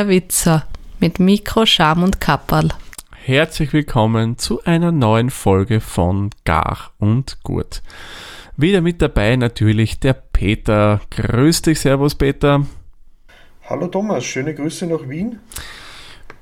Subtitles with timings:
[0.00, 0.64] der Witzer
[0.98, 2.70] mit Mikro, Scham und Kapperl.
[3.22, 7.82] Herzlich willkommen zu einer neuen Folge von Gar und Gut.
[8.56, 11.02] Wieder mit dabei natürlich der Peter.
[11.10, 12.64] Grüß dich, Servus Peter.
[13.68, 15.38] Hallo Thomas, schöne Grüße nach Wien.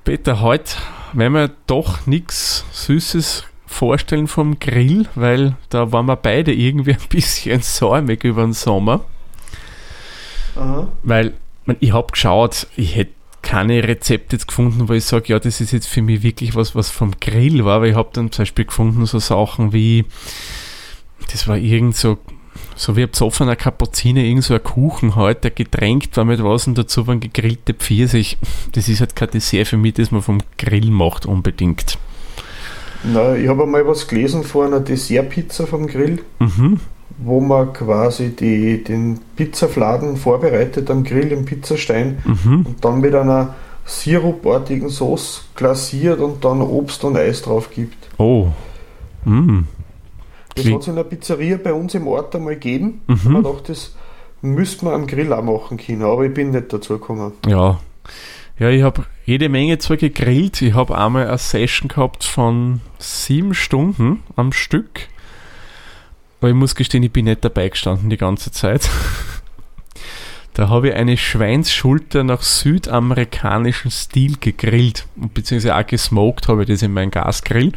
[0.04, 0.76] Peter, heute
[1.12, 7.08] werden wir doch nichts Süßes vorstellen vom Grill, weil da waren wir beide irgendwie ein
[7.08, 9.04] bisschen säumig über den Sommer.
[10.54, 10.86] Aha.
[11.02, 11.34] Weil
[11.80, 13.17] ich habe geschaut, ich hätte
[13.48, 16.74] keine Rezepte jetzt gefunden, wo ich sage, ja, das ist jetzt für mich wirklich was,
[16.74, 20.04] was vom Grill war, weil ich habe dann zum Beispiel gefunden, so Sachen wie,
[21.32, 22.18] das war irgend so,
[22.76, 26.66] so wie ein besoffener Kapuziner, irgend so ein Kuchen halt, der getränkt war mit was
[26.66, 28.36] und dazu waren gegrillte Pfirsich.
[28.72, 31.96] Das ist halt kein Dessert für mich, das man vom Grill macht unbedingt.
[33.02, 36.20] Na, ich habe einmal was gelesen vor einer Dessertpizza vom Grill.
[36.38, 36.80] Mhm
[37.16, 42.66] wo man quasi die, den Pizzafladen vorbereitet am Grill im Pizzastein mhm.
[42.66, 47.96] und dann mit einer sirupartigen Sauce glasiert und dann Obst und Eis drauf gibt.
[48.18, 48.48] Oh.
[49.24, 49.60] Mm.
[50.54, 53.00] Das hat es in der Pizzeria bei uns im Ort einmal gegeben.
[53.06, 53.36] Mhm.
[53.36, 53.94] Ich dachte, das
[54.42, 57.32] müsste man am Grill auch machen können, aber ich bin nicht dazu gekommen.
[57.46, 57.80] Ja.
[58.58, 60.60] Ja, ich habe jede Menge zwar gegrillt.
[60.62, 65.08] Ich habe einmal eine Session gehabt von sieben Stunden am Stück
[66.40, 68.88] aber ich muss gestehen, ich bin nicht dabei gestanden die ganze Zeit.
[70.54, 76.82] Da habe ich eine Schweinsschulter nach südamerikanischem Stil gegrillt, beziehungsweise auch gesmoked habe ich das
[76.82, 77.70] in meinem Gasgrill.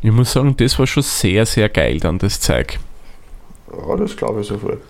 [0.00, 2.78] Ich muss sagen, das war schon sehr, sehr geil dann, das Zeug.
[3.70, 4.80] Ja, das glaube ich sofort.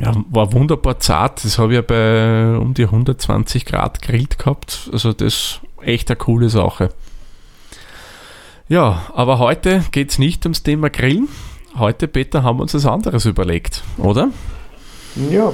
[0.00, 1.44] Ja, war wunderbar zart.
[1.44, 4.90] Das habe ich ja bei um die 120 Grad grillt gehabt.
[4.92, 6.90] Also das echt eine coole Sache.
[8.68, 11.28] Ja, aber heute geht es nicht ums Thema Grillen,
[11.78, 14.30] heute, Peter, haben wir uns was anderes überlegt, oder?
[15.30, 15.52] Ja,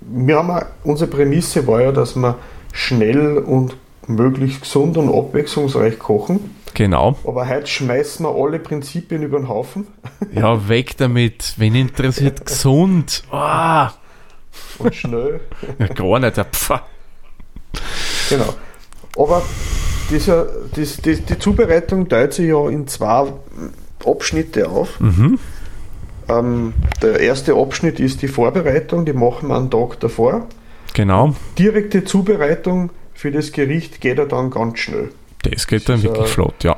[0.00, 2.36] wir haben auch, unsere Prämisse war ja, dass wir
[2.72, 3.76] schnell und
[4.06, 6.54] möglichst gesund und abwechslungsreich kochen.
[6.74, 7.16] Genau.
[7.24, 9.86] Aber heute schmeißen wir alle Prinzipien über den Haufen.
[10.34, 11.54] Ja, weg damit.
[11.58, 13.22] Wen interessiert gesund?
[13.30, 13.86] Oh.
[14.78, 15.40] Und schnell.
[15.78, 16.36] Ja, gar nicht.
[16.36, 16.46] Ja,
[18.30, 18.54] Genau.
[19.18, 19.42] Aber
[20.10, 23.32] dieser, das, das, die Zubereitung teilt sich ja in zwei
[24.06, 25.00] Abschnitte auf.
[25.00, 25.38] Mhm.
[26.28, 30.46] Ähm, der erste Abschnitt ist die Vorbereitung, die machen wir einen Tag davor.
[30.94, 31.34] Genau.
[31.58, 35.10] Direkte Zubereitung für das Gericht geht ja dann ganz schnell.
[35.42, 36.76] Das geht dann das wirklich äh, flott, ja.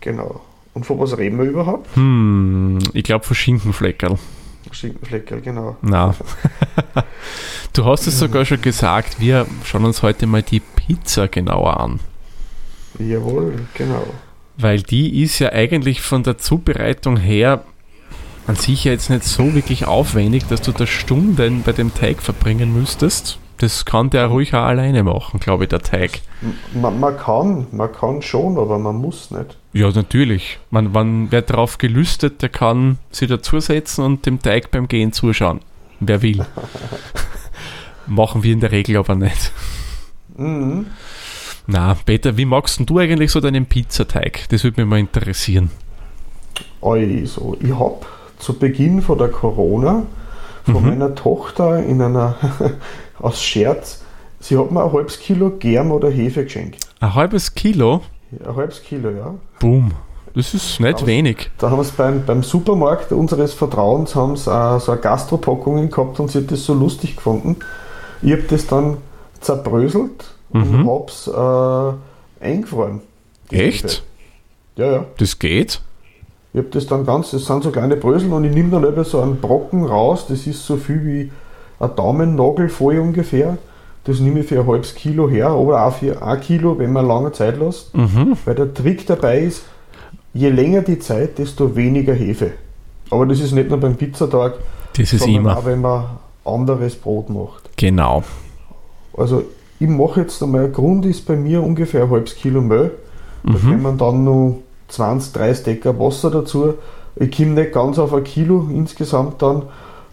[0.00, 0.40] Genau.
[0.74, 1.94] Und von was reden wir überhaupt?
[1.96, 4.18] Hm, ich glaube von Schinkenfleckerl.
[4.70, 5.76] Schinkenfleckerl, genau.
[5.82, 6.14] Na.
[7.72, 12.00] du hast es sogar schon gesagt, wir schauen uns heute mal die Pizza genauer an.
[12.98, 14.04] Jawohl, genau.
[14.56, 17.64] Weil die ist ja eigentlich von der Zubereitung her
[18.46, 22.22] an sich ja jetzt nicht so wirklich aufwendig, dass du da Stunden bei dem Teig
[22.22, 23.38] verbringen müsstest.
[23.58, 26.20] Das kann der ruhig auch alleine machen, glaube ich, der Teig.
[26.74, 29.56] Man, man, kann, man kann schon, aber man muss nicht.
[29.72, 30.58] Ja, natürlich.
[30.70, 35.60] Man, man, wer darauf gelüstet, der kann sich dazusetzen und dem Teig beim Gehen zuschauen.
[36.00, 36.44] Wer will.
[38.08, 39.52] Machen wir in der Regel aber nicht.
[40.36, 40.86] Mhm.
[41.66, 44.48] Na, Peter, wie magst du eigentlich so deinen Pizzateig?
[44.48, 45.70] Das würde mich mal interessieren.
[46.80, 47.98] Also, ich habe
[48.38, 50.02] zu Beginn von der Corona
[50.64, 50.88] von mhm.
[50.88, 52.36] meiner Tochter in einer
[53.20, 54.02] aus Scherz,
[54.40, 56.86] sie hat mir ein halbes Kilo Germ oder Hefe geschenkt.
[57.00, 58.02] Ein halbes Kilo?
[58.44, 59.34] ein halbes Kilo, ja.
[59.60, 59.92] Boom.
[60.34, 61.50] Das ist nicht da wenig.
[61.58, 65.90] Da haben wir es beim, beim Supermarkt unseres Vertrauens haben sie äh, so eine Gastropackungen
[65.90, 67.56] gehabt und sie hat das so lustig gefunden.
[68.22, 68.96] Ich habe das dann
[69.40, 70.86] zerbröselt mhm.
[70.86, 73.00] und hab's äh, eingefroren.
[73.50, 74.02] Echt?
[74.76, 75.04] Ja, ja.
[75.18, 75.80] Das geht?
[76.52, 79.04] Ich habe das dann ganz, das sind so kleine Brösel und ich nehme dann eben
[79.04, 81.32] so einen Brocken raus, das ist so viel wie
[81.80, 83.58] ein Daumennagel voll ungefähr.
[84.04, 87.06] Das nehme ich für ein halbes Kilo her oder auch für ein Kilo, wenn man
[87.06, 87.96] lange Zeit lässt.
[87.96, 88.36] Mhm.
[88.44, 89.62] Weil der Trick dabei ist,
[90.34, 92.52] je länger die Zeit, desto weniger Hefe.
[93.10, 94.54] Aber das ist nicht nur beim Pizzatag,
[94.96, 95.56] das ist immer.
[95.56, 96.04] auch wenn man
[96.44, 97.70] anderes Brot macht.
[97.76, 98.24] Genau.
[99.16, 99.44] Also
[99.82, 102.92] ich mache jetzt einmal, Grund ist bei mir ungefähr ein halbes Kilo Mehl.
[103.42, 103.82] Da mhm.
[103.82, 104.58] kommen dann noch
[104.88, 106.74] 20, 30 Decker Wasser dazu.
[107.16, 109.62] Ich komme nicht ganz auf ein Kilo insgesamt dann.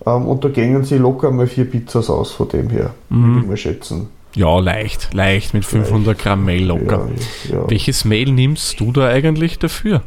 [0.06, 3.28] Ähm, und da gehen sie locker mal vier Pizzas aus von dem her, mhm.
[3.28, 4.10] würde ich mal schätzen.
[4.36, 6.20] Ja, leicht, leicht mit 500 leicht.
[6.22, 7.08] Gramm Mehl locker.
[7.48, 7.70] Ja, ja.
[7.70, 10.02] Welches Mehl nimmst du da eigentlich dafür?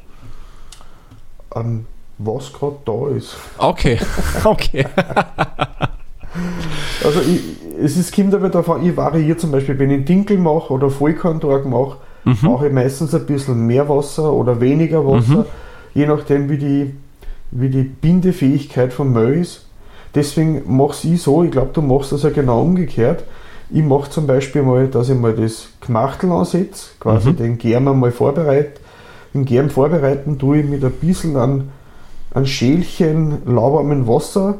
[1.54, 1.86] Ähm,
[2.18, 3.36] was gerade da ist.
[3.58, 4.00] Okay,
[4.44, 4.86] okay.
[7.04, 7.40] Also ich,
[7.82, 11.66] es ist, kommt aber davon, ich variiere zum Beispiel, wenn ich Dinkel mache oder Vollkorntrag
[11.66, 12.38] mache, mhm.
[12.42, 15.44] mache ich meistens ein bisschen mehr Wasser oder weniger Wasser, mhm.
[15.94, 16.94] je nachdem wie die,
[17.50, 19.66] wie die Bindefähigkeit vom Mehl ist.
[20.14, 23.24] Deswegen mache ich so, ich glaube, du machst das ja genau umgekehrt.
[23.70, 27.36] Ich mache zum Beispiel mal, dass ich mal das Gmachtel ansetze, quasi Mhm.
[27.36, 28.80] den Germ einmal vorbereite.
[29.32, 31.70] Den Germ vorbereiten tue ich mit ein bisschen an,
[32.34, 34.56] an Schälchen lauwarmen Wasser.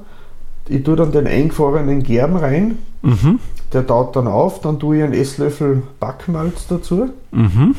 [0.68, 3.40] Ich tue dann den eingefrorenen Germ rein, Mhm.
[3.72, 7.74] der taut dann auf, dann tue ich einen Esslöffel Backmalz dazu, Mhm.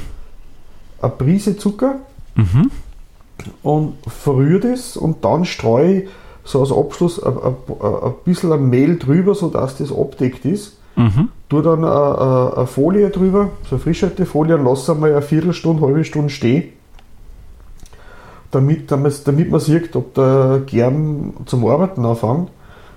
[1.02, 1.96] eine Prise Zucker
[2.36, 2.70] Mhm.
[3.64, 6.10] und verrühre das und dann streue ich
[6.44, 10.78] so als Abschluss ein, ein, ein bisschen Mehl drüber, sodass das abdeckt ist.
[10.98, 11.30] Mhm.
[11.50, 15.82] Tue dann eine, eine, eine Folie drüber, so eine Frischhaltefolie und lasse einmal eine Viertelstunde,
[15.86, 16.66] halbe Stunde stehen,
[18.52, 22.50] damit, damit, damit man sieht, ob der Germ zum Arbeiten anfängt.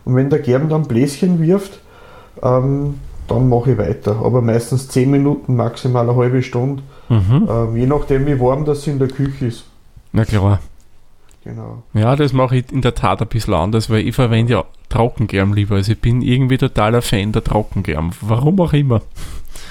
[0.06, 1.80] Und wenn der Germ dann Bläschen wirft,
[2.42, 2.94] ähm,
[3.28, 4.16] dann mache ich weiter.
[4.24, 7.46] Aber meistens 10 Minuten, maximal eine halbe Stunde, Mhm.
[7.50, 9.64] ähm, je nachdem wie warm das in der Küche ist.
[10.12, 10.60] Na klar.
[11.44, 11.82] Genau.
[11.94, 15.54] Ja, das mache ich in der Tat ein bisschen anders, weil ich verwende ja Trockengerm
[15.54, 15.76] lieber.
[15.76, 18.10] Also ich bin irgendwie totaler Fan der Trockengerm.
[18.20, 19.02] Warum auch immer.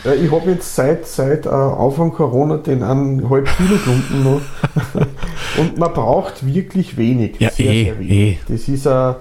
[0.05, 4.41] Ja, ich habe jetzt seit, seit äh, Anfang Corona den eineinhalb Kilo Klumpen noch.
[5.59, 7.35] Und man braucht wirklich wenig.
[7.39, 8.37] Ja, eh, eh.
[8.47, 9.13] Das ist äh,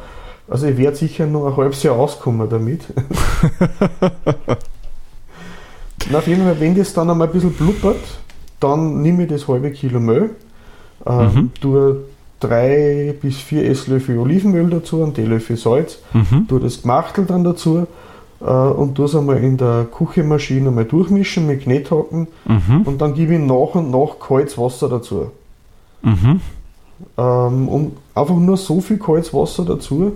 [0.49, 2.82] also ich werde sicher noch ein halbes Jahr auskommen damit.
[6.11, 7.96] Na, auf jeden Fall, wenn das dann einmal ein bisschen blubbert,
[8.61, 10.31] dann nehme ich das halbe Kilo Mehl,
[11.06, 11.50] ähm, Mhm.
[11.61, 11.96] tue
[12.41, 16.47] drei bis vier Esslöffel Olivenöl dazu, einen Teelöffel Salz, Mhm.
[16.49, 17.87] tue das Gmachtel dann dazu
[18.40, 22.82] äh, und tue es einmal in der Küchenmaschine einmal durchmischen mit Knethaken Mhm.
[22.85, 25.31] und dann gebe ich nach und nach kaltes Wasser dazu.
[26.02, 26.40] Mhm.
[27.19, 30.12] Ähm, und einfach nur so viel kaltes Wasser dazu,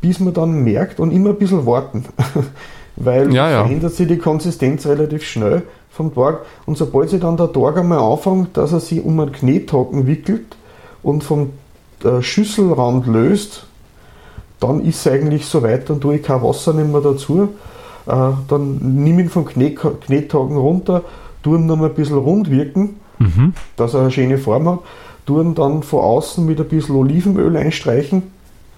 [0.00, 2.04] bis man dann merkt und immer ein bisschen warten.
[2.96, 3.64] Weil Ja, ja.
[3.64, 6.40] verändert sich die Konsistenz relativ schnell vom Tag.
[6.66, 10.56] Und sobald sich dann der Tag einmal anfängt, dass er sich um einen Knethaken wickelt
[11.02, 11.50] und vom
[12.04, 13.66] äh, Schüsselrand löst,
[14.60, 17.50] dann ist es eigentlich soweit, dann tue ich kein Wasser mehr dazu.
[18.06, 18.12] Äh,
[18.48, 21.02] dann nehme ich ihn vom Knet Knethaken runter,
[21.44, 23.52] tue ihn noch mal ein bisschen rund wirken, Mhm.
[23.76, 24.78] dass er eine schöne Form hat,
[25.28, 28.22] tue ihn dann von außen mit ein bisschen Olivenöl einstreichen,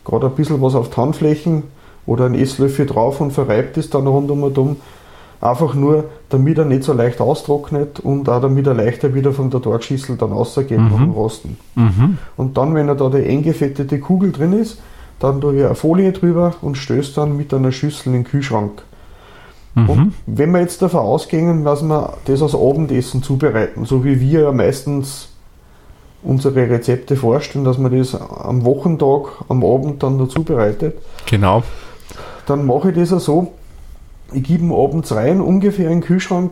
[0.05, 1.63] gerade ein bisschen was auf die Handflächen
[2.07, 4.77] oder einen Esslöffel drauf und verreibt es dann rundum und um.
[5.41, 9.49] Einfach nur, damit er nicht so leicht austrocknet und auch damit er leichter wieder von
[9.49, 11.57] der Torgschüssel dann rausgeht nach dem Rosten.
[11.77, 12.19] Mhm.
[12.37, 14.81] Und dann, wenn er da die eingefettete Kugel drin ist,
[15.19, 18.83] dann tue ich eine Folie drüber und stöße dann mit einer Schüssel in den Kühlschrank.
[19.77, 19.89] Mhm.
[19.89, 24.41] Und wenn wir jetzt davon ausgehen, dass wir das als Abendessen zubereiten, so wie wir
[24.41, 25.30] ja meistens
[26.23, 31.63] unsere Rezepte vorstellen, dass man das am Wochentag, am Abend dann dazu bereitet, Genau.
[32.47, 33.53] dann mache ich das auch so,
[34.33, 36.51] ich gebe ihn abends rein, ungefähr in den Kühlschrank,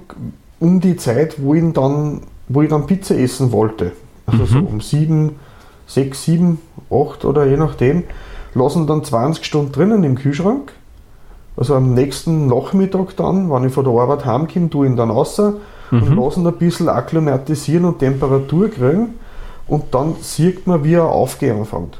[0.61, 3.93] um die Zeit, wo ich dann, wo ich dann Pizza essen wollte.
[4.26, 5.37] Also so um 7,
[5.87, 6.59] 6, 7,
[6.91, 8.05] 8 oder je nachdem,
[8.55, 10.73] lassen dann 20 Stunden drinnen im Kühlschrank.
[11.56, 15.11] Also am nächsten Nachmittag dann, wenn ich von der Arbeit heimkomme, tue ich ihn dann
[15.11, 15.61] raus und
[15.91, 19.15] lassen ein bisschen akklimatisieren und Temperatur kriegen.
[19.69, 21.98] Und dann sieht man, wie er aufgehen anfängt.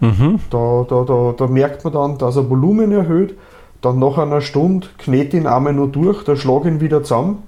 [0.00, 0.40] Mhm.
[0.50, 3.36] Da, da, da, da merkt man dann, dass er Volumen erhöht.
[3.80, 7.42] Dann nach einer Stunde knet ihn einmal nur durch, dann schlag ihn wieder zusammen,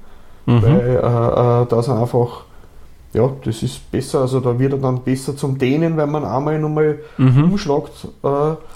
[0.46, 0.62] Mhm.
[0.62, 2.42] weil äh, äh, dass er einfach,
[3.14, 6.58] ja, das ist besser, also da wird er dann besser zum Dehnen, wenn man einmal
[6.58, 7.44] nochmal Mhm.
[7.44, 8.28] umschlagt äh,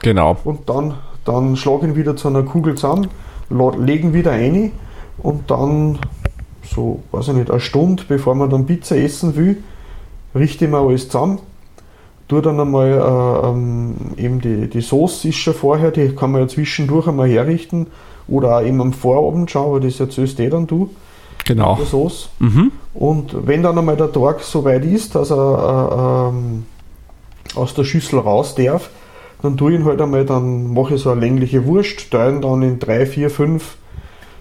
[0.02, 0.36] Genau.
[0.44, 3.08] und dann, dann schlag ihn wieder zu einer Kugel zusammen,
[3.78, 4.72] legen wieder ein
[5.22, 5.98] und dann
[6.64, 9.56] so, weiß ich nicht, eine Stunde bevor man dann Pizza essen will,
[10.34, 11.38] richte ich mir alles zusammen.
[12.28, 16.42] Tue dann einmal äh, ähm, eben die, die Sauce ist schon vorher, die kann man
[16.42, 17.86] ja zwischendurch einmal herrichten
[18.28, 20.90] oder auch eben am Vorabend schauen, aber das erzählst eh dann du,
[21.46, 21.76] Genau.
[21.76, 22.28] der Sauce.
[22.40, 22.72] Mhm.
[22.92, 26.66] Und wenn dann einmal der Tag so weit ist, dass er äh, ähm,
[27.54, 28.90] aus der Schüssel raus darf,
[29.40, 32.42] dann tue ich ihn halt einmal, dann mache ich so eine längliche Wurst, teile ihn
[32.42, 33.76] dann in drei, vier, fünf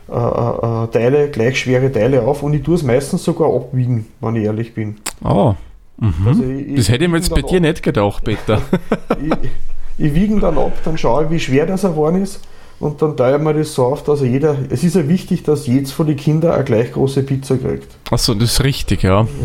[0.10, 4.08] äh, äh, äh, Teile, gleich schwere Teile auf und ich tue es meistens sogar abwiegen,
[4.20, 4.98] wenn ich ehrlich bin.
[5.24, 5.54] Oh.
[6.00, 6.28] Mhm.
[6.28, 7.62] Also ich- das hätte ich mir jetzt bei dir ab.
[7.64, 8.62] nicht gedacht, Peter.
[9.20, 12.40] Ich, ich wiege ihn dann ab, dann schaue ich, wie schwer das geworden ist
[12.80, 15.42] und dann teile ich mir das so auf, dass er jeder, es ist ja wichtig,
[15.44, 17.88] dass jedes von den Kindern eine gleich große Pizza kriegt.
[18.12, 19.26] Achso, das ist richtig, ja.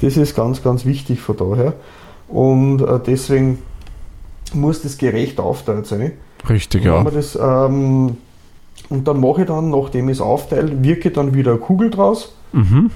[0.00, 1.72] Das ist ganz, ganz wichtig von daher.
[2.28, 3.58] Und äh, deswegen
[4.52, 6.12] muss das gerecht aufteilt sein.
[6.48, 7.02] Richtig, ja.
[7.04, 8.16] das, ähm,
[8.88, 12.32] und dann mache ich dann, nachdem ich es aufteile, wirke dann wieder eine Kugel draus
[12.52, 12.90] Mhm.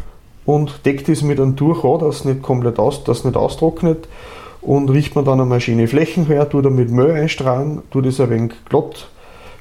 [0.50, 3.37] Und decke das mit einem Tuch an, dass es nicht komplett aus, dass es nicht
[3.37, 4.09] austrocknet
[4.61, 8.21] und riecht man dann einmal schöne Flächen her, tue da mit Müll einstrahlen, tue das
[8.21, 9.09] ein wenig glatt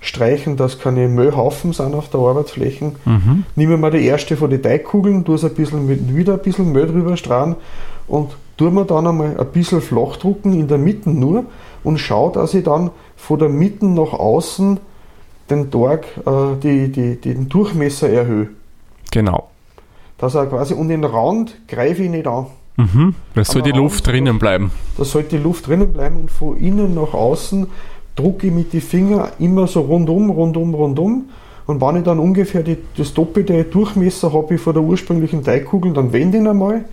[0.01, 2.96] streichen, dass keine Müllhaufen sind auf der Arbeitsflächen.
[3.05, 3.43] Mhm.
[3.55, 6.72] Nehmen wir die erste von den Teigkugeln, tue es ein bisschen mit, wieder ein bisschen
[6.72, 7.55] Mehl drüber strahlen
[8.08, 11.46] und tue mir dann einmal ein bisschen flach drucken in der Mitte nur
[11.84, 14.79] und schaue, dass ich dann von der Mitte nach außen
[15.50, 18.50] den Torg, äh, die, die, den Durchmesser erhöhe.
[19.12, 19.50] Genau.
[20.19, 22.47] Dass er quasi um den Rand greife ich nicht an.
[22.77, 23.15] Mhm.
[23.35, 24.71] Da soll die Luft Rand- drinnen bleiben.
[24.97, 27.67] Da sollte die Luft drinnen bleiben und von innen nach außen
[28.15, 31.25] drucke ich mit den Fingern immer so rundum, rundum, rundum.
[31.67, 35.93] Und wenn ich dann ungefähr die, das doppelte Durchmesser habe ich von der ursprünglichen Teigkugel,
[35.93, 36.85] dann wende ich ihn einmal,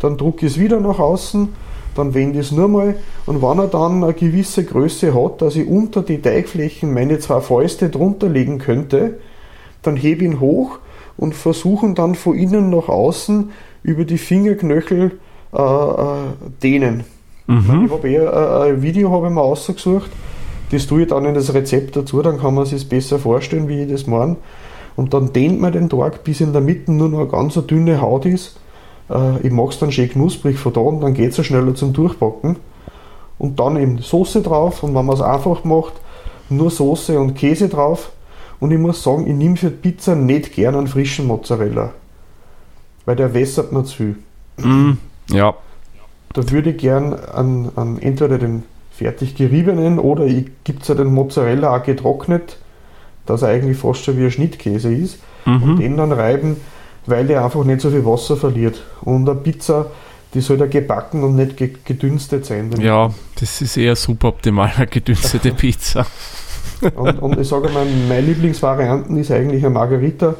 [0.00, 1.48] dann drucke ich es wieder nach außen,
[1.94, 2.96] dann wende ich es nur mal.
[3.26, 7.40] Und wenn er dann eine gewisse Größe hat, dass ich unter die Teigflächen meine zwei
[7.40, 9.18] Fäuste drunter legen könnte,
[9.82, 10.80] dann hebe ich ihn hoch
[11.16, 13.50] und versuche ihn dann von innen nach außen
[13.82, 15.18] über die Fingerknöchel
[15.52, 16.16] äh, äh,
[16.62, 17.04] dehnen.
[17.86, 20.10] Ich habe eh äh, ein Video habe ich mir ausgesucht,
[20.70, 23.82] das tue ich dann in das Rezept dazu, dann kann man sich besser vorstellen, wie
[23.82, 24.36] ich das meine.
[24.96, 28.00] Und dann dehnt man den Tag, bis in der Mitte nur noch eine ganz dünne
[28.00, 28.58] Haut ist.
[29.10, 31.92] Äh, ich mache es dann schön knusprig von da und dann geht es schneller zum
[31.92, 32.56] Durchbacken.
[33.38, 35.92] Und dann eben Soße drauf und wenn man es einfach macht,
[36.48, 38.10] nur Soße und Käse drauf.
[38.60, 41.92] Und ich muss sagen, ich nehme für die Pizza nicht gern einen frischen Mozzarella.
[43.04, 44.16] Weil der wässert mir zu viel.
[44.58, 44.98] Mhm.
[45.30, 45.54] Ja,
[46.32, 51.12] Da würde ich gern an, an entweder den fertig geriebenen oder ich gibt ja den
[51.12, 52.58] Mozzarella auch getrocknet,
[53.26, 55.18] dass er eigentlich fast schon wie ein Schnittkäse ist.
[55.44, 56.56] Und den dann reiben,
[57.06, 58.82] weil der einfach nicht so viel Wasser verliert.
[59.02, 59.92] Und eine Pizza,
[60.34, 62.72] die soll ja gebacken und nicht ge gedünstet sein.
[62.80, 66.04] ja, das ist eher suboptimal, eine gedünstete Pizza.
[66.94, 70.34] Und, und ich sage mal, meine Lieblingsvarianten ist eigentlich eine Margarita.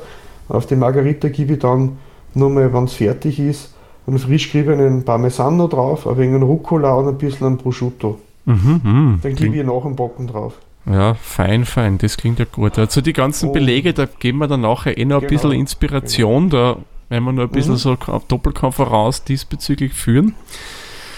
[0.48, 1.98] Auf die Margarita gebe ich dann
[2.34, 3.74] nur mal, wenn es fertig ist,
[4.06, 8.18] einen frisch geriebenen Parmesano drauf, ein wenig Rucola und ein bisschen ein Prosciutto.
[8.44, 9.18] Mhm, mhm.
[9.22, 10.54] Dann gebe ich nach dem Backen drauf.
[10.88, 12.78] Ja, fein, fein, das klingt ja gut.
[12.78, 13.52] Also die ganzen Oh.
[13.52, 16.76] Belege, da geben wir dann nachher eh noch ein Genau, bisschen Inspiration, da
[17.08, 17.78] werden wir noch ein bisschen Mhm.
[17.78, 20.36] so Ko- Doppelkonferenz diesbezüglich führen.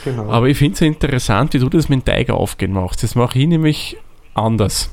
[0.05, 0.31] Genau.
[0.31, 3.03] Aber ich finde es ja interessant, wie du das mit dem Teig aufgehen machst.
[3.03, 3.99] Das mache ich nämlich
[4.33, 4.91] anders.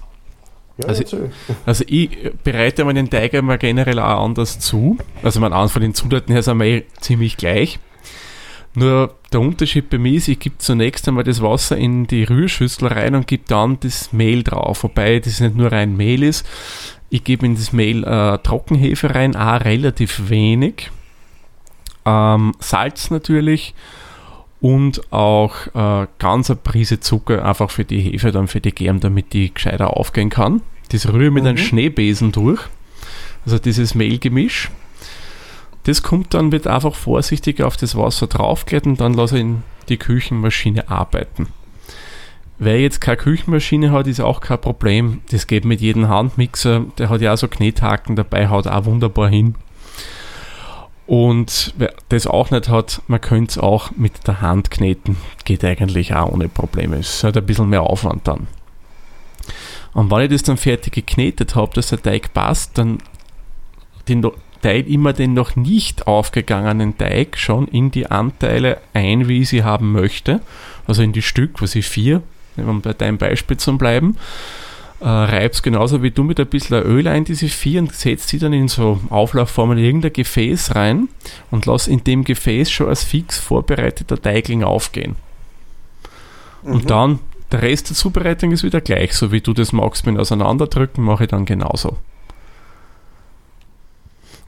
[0.78, 1.32] Ja, also- erzähl.
[1.66, 2.10] Also ich
[2.44, 4.98] bereite mir den Teig immer generell auch anders zu.
[5.24, 7.80] Also mein an von den Zutaten her sind wir eh ziemlich gleich.
[8.78, 12.90] Nur der Unterschied bei mir ist, ich gebe zunächst einmal das Wasser in die Rührschüssel
[12.90, 14.84] rein und gebe dann das Mehl drauf.
[14.84, 16.46] Wobei das nicht nur rein Mehl ist.
[17.10, 20.92] Ich gebe in das Mehl äh, Trockenhefe rein, auch relativ wenig.
[22.06, 23.74] Ähm, Salz natürlich
[24.66, 29.00] und auch äh, ganz eine Prise Zucker einfach für die Hefe, dann für die Germ,
[29.00, 30.64] damit die gescheiter aufgehen kann.
[30.90, 31.62] Das rühre ich mit einem Mhm.
[31.62, 32.62] Schneebesen durch.
[33.46, 34.72] Also dieses Mehlgemisch.
[35.84, 39.62] Das kommt dann, wird einfach vorsichtig auf das Wasser draufgekehrt und dann lasse ich in
[39.88, 41.50] die Küchenmaschine arbeiten.
[42.58, 45.22] Wer jetzt keine Küchenmaschine hat, ist auch kein Problem.
[45.30, 46.86] Das geht mit jedem Handmixer.
[46.98, 49.54] Der hat ja auch so Knethaken dabei, haut auch wunderbar hin.
[51.08, 55.18] Und wer das auch nicht hat, man könnte es auch mit der Hand kneten.
[55.44, 56.98] Geht eigentlich auch ohne Probleme.
[56.98, 58.48] Es ist halt ein bisschen mehr Aufwand dann.
[59.94, 62.98] Und wenn ich das dann fertig geknetet habe, dass der Teig passt, dann
[64.08, 64.26] den
[64.62, 69.64] Teig immer den noch nicht aufgegangenen Teig schon in die Anteile ein, wie ich sie
[69.64, 70.42] haben möchte.
[70.88, 72.24] Also in die Stück, was ich vier,
[72.58, 74.18] um bei deinem Beispiel zu bleiben.
[75.02, 78.40] Äh, reib's genauso wie du mit ein bisschen Öl ein, diese vier, und setzt sie
[78.40, 81.10] dann in so Auflaufformen in irgendein Gefäß rein
[81.52, 85.16] und lass in dem Gefäß schon als fix vorbereiteter Teigling aufgehen.
[86.64, 86.72] Mhm.
[86.72, 87.20] Und dann,
[87.52, 91.26] der Rest der Zubereitung ist wieder gleich, so wie du das magst mit Auseinanderdrücken, mache
[91.26, 91.98] ich dann genauso.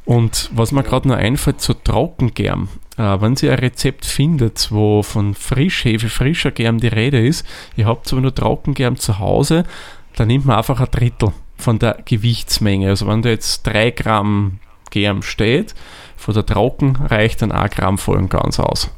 [0.05, 5.03] Und was mir gerade noch einfällt zu Trockengerm, äh, wenn ihr ein Rezept findet, wo
[5.03, 9.65] von Frischhefe, frischer Germ die Rede ist, ihr habt aber nur Trockengerm zu Hause,
[10.17, 12.89] dann nimmt man einfach ein Drittel von der Gewichtsmenge.
[12.89, 14.59] Also wenn da jetzt 3 Gramm
[14.91, 15.75] Germ steht,
[16.17, 18.89] von der Trocken reicht dann 1 Gramm voll und ganz aus.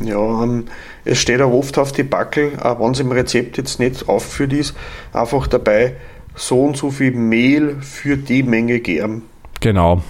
[0.00, 0.66] Ja, ähm,
[1.04, 4.52] es steht auch oft auf die Backel, auch wenn es im Rezept jetzt nicht aufgeführt
[4.52, 4.76] ist,
[5.12, 5.96] einfach dabei,
[6.34, 9.22] so und so viel Mehl für die Menge Germ.
[9.60, 10.02] Genau.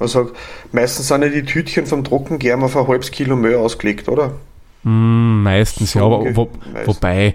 [0.00, 0.30] Also
[0.72, 4.32] meistens sind ja die Tütchen vom Trockengerm auf ein halbes Kilo Mehl ausgelegt, oder?
[4.82, 7.34] Mm, meistens, So ja, aber wo, meist- wobei,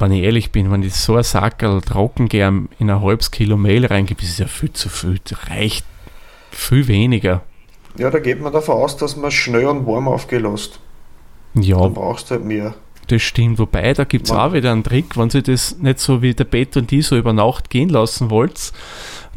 [0.00, 3.86] wenn ich ehrlich bin, wenn ich so ein Sackerl Trockengerm in ein halbes Kilo Mehl
[3.86, 5.18] reingebe, ist es ja viel zu viel.
[5.24, 5.84] Das reicht
[6.50, 7.42] viel weniger.
[7.98, 10.80] Ja, da geht man davon aus, dass man schnell und warm aufgelost.
[11.54, 12.74] Ja, Dann brauchst du halt mehr.
[13.08, 13.58] das stimmt.
[13.58, 16.44] Wobei, da gibt es auch wieder einen Trick, wenn Sie das nicht so wie der
[16.44, 18.72] Bett und die so über Nacht gehen lassen wollt,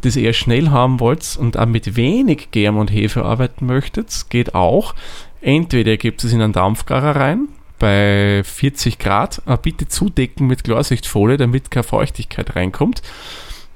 [0.02, 4.54] das eher schnell haben wollt und auch mit wenig Germ und Hefe arbeiten möchtet, geht
[4.54, 4.94] auch.
[5.40, 7.48] Entweder gebt es in einen Dampfgarer rein,
[7.84, 13.02] bei 40 Grad, äh, bitte zudecken mit Klarsichtfolie, damit keine Feuchtigkeit reinkommt.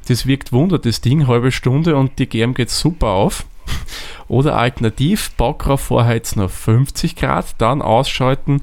[0.09, 3.45] Das wirkt Wunder, das Ding, halbe Stunde und die Germ geht super auf.
[4.29, 8.63] Oder alternativ, Backrauf vorheizen auf 50 Grad, dann ausschalten,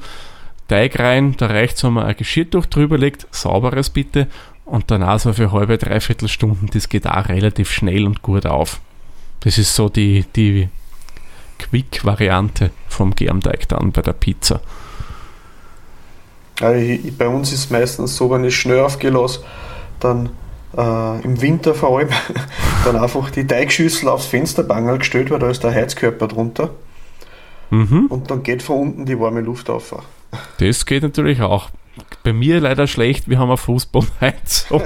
[0.67, 4.27] Teig rein, da reicht es, wenn man ein Geschirrtuch drüber legt, sauberes bitte,
[4.65, 8.47] und dann auch so für halbe, dreiviertel Stunden, das geht auch relativ schnell und gut
[8.47, 8.81] auf.
[9.41, 10.69] Das ist so die, die
[11.59, 14.59] Quick-Variante vom Germteig dann bei der Pizza.
[16.61, 19.41] Also ich, bei uns ist es meistens so, wenn ich schnell aufgelasse,
[19.99, 20.29] dann
[20.77, 22.09] äh, im Winter vor allem,
[22.85, 26.71] dann einfach die Teigschüssel aufs Fensterbangel gestellt, weil da ist der Heizkörper drunter.
[27.69, 28.07] Mhm.
[28.07, 29.95] Und dann geht von unten die warme Luft auf.
[30.59, 31.69] Das geht natürlich auch.
[32.23, 34.81] Bei mir leider schlecht, wir haben eine Fußbodenheizung.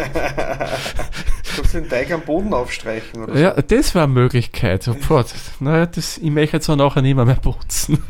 [1.56, 3.40] Kannst du den Teig am Boden aufstreichen oder so?
[3.40, 4.88] ja, das wäre eine Möglichkeit.
[4.88, 5.28] Oh Gott.
[5.60, 8.04] Naja, das, ich möchte jetzt auch nachher nicht mehr, mehr putzen.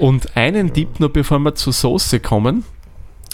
[0.00, 2.64] Und einen Tipp noch, bevor wir zur Soße kommen,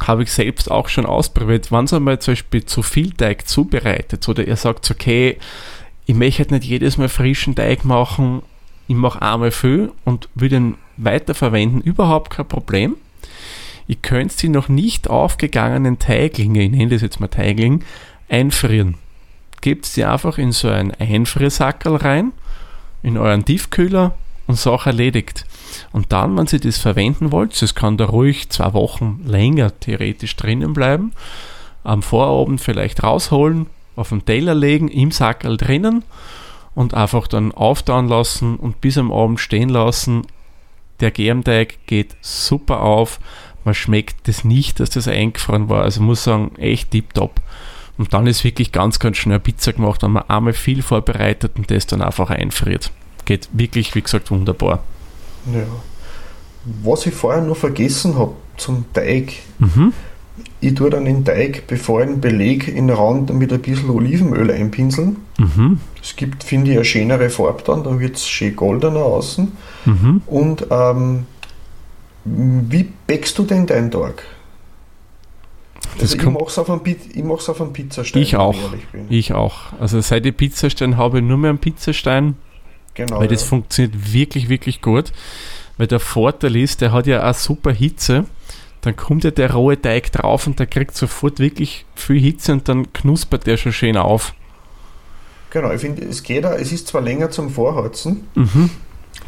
[0.03, 1.71] habe ich selbst auch schon ausprobiert.
[1.71, 5.39] Wenn ihr mal zum Beispiel zu viel Teig zubereitet oder ihr sagt, okay,
[6.07, 8.43] ich möchte nicht jedes Mal frischen Teig machen,
[8.89, 12.97] ich mache einmal viel und will den weiterverwenden, überhaupt kein Problem.
[13.87, 17.85] Ihr könnt die noch nicht aufgegangenen Teiglinge, ich nenne das jetzt mal Teigling,
[18.29, 18.97] einfrieren.
[19.61, 22.33] Gebt die einfach in so einen Einfriersackerl rein,
[23.03, 24.15] in euren Tiefkühler
[24.47, 25.45] und Sache erledigt.
[25.93, 30.37] Und dann, wenn ihr das verwenden wollt, das kann da ruhig zwei Wochen länger theoretisch
[30.37, 31.13] drinnen bleiben,
[31.85, 36.05] am Vorabend vielleicht rausholen, auf den Teller legen, im Sackerl drinnen
[36.75, 40.27] und einfach dann auftauen lassen und bis am Abend stehen lassen.
[41.01, 43.21] Der Germteig geht super auf.
[43.65, 45.83] Man schmeckt das nicht, dass das eingefroren war.
[45.83, 47.41] Also muss sagen, echt tipptopp.
[47.99, 51.71] Und dann ist wirklich ganz, ganz schnell Pizza gemacht, wenn man einmal viel vorbereitet und
[51.71, 52.91] das dann einfach einfriert.
[53.27, 54.83] Geht wirklich, wie gesagt, wunderbar.
[55.47, 55.63] Ja.
[56.83, 59.33] Was ich vorher noch vergessen habe zum Teig.
[59.59, 59.93] Mhm.
[60.61, 63.89] Ich tue dann den Teig, bevor ich ihn belege, in den Rand mit ein bisschen
[63.91, 65.17] Olivenöl einpinseln.
[65.39, 65.81] Mhm.
[66.03, 69.53] Es gibt, finde ich, eine schönere Farbe dann, dann wird es schön goldener außen.
[69.87, 70.23] Mhm.
[70.27, 71.27] Und ähm,
[72.25, 74.23] wie bäckst du denn deinen Tag?
[75.99, 78.23] Das Also ich mache es auf, einem Pi- ich auf einem Pizzastein.
[78.23, 78.71] Ich wenn auch.
[78.93, 79.07] bin.
[79.09, 79.73] Ich auch.
[79.81, 82.37] Also seit ich Pizzastein habe, ich nur mehr einen Pizzastein,
[83.07, 83.21] Genau.
[83.21, 83.49] weil das ja.
[83.49, 85.13] funktioniert wirklich, wirklich gut.
[85.79, 88.27] Weil der Vorteil ist, der hat ja auch super Hitze.
[88.83, 92.69] Dann kommt ja der rohe Teig drauf und der kriegt sofort wirklich viel Hitze und
[92.69, 94.35] dann knuspert der schon schön auf.
[95.51, 98.29] genau, ich finde, es geht auch, es ist zwar länger zum Vorheizen.
[98.35, 98.71] Mhm.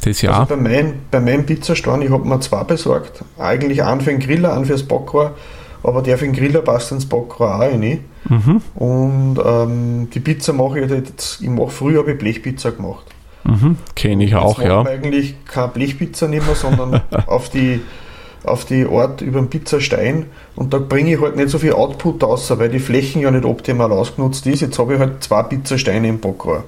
[0.03, 0.33] Das ja.
[0.33, 3.25] Also bei, mein, bei meinem Pizzastein, ich habe mir zwei besorgt.
[3.39, 5.35] Eigentlich einen für den Griller, einen fürs Backrohr.
[5.83, 8.01] Aber der für den Griller passt ins Backrohr auch rein.
[8.29, 8.61] mhm.
[8.75, 13.07] Und ähm, die Pizza mache ich jetzt, ich mache früher habe ich Blechpizza gemacht.
[13.45, 13.77] Mhm.
[13.95, 14.83] Kenne ich auch, ja.
[14.83, 17.81] eigentlich keine Blechpizza mehr, sondern auf die,
[18.45, 20.27] auf die Art über den Pizzastein.
[20.55, 23.45] Und da bringe ich halt nicht so viel Output raus, weil die Flächen ja nicht
[23.45, 24.61] optimal ausgenutzt ist.
[24.61, 26.65] Jetzt habe ich halt zwei Pizzasteine im Backrohr.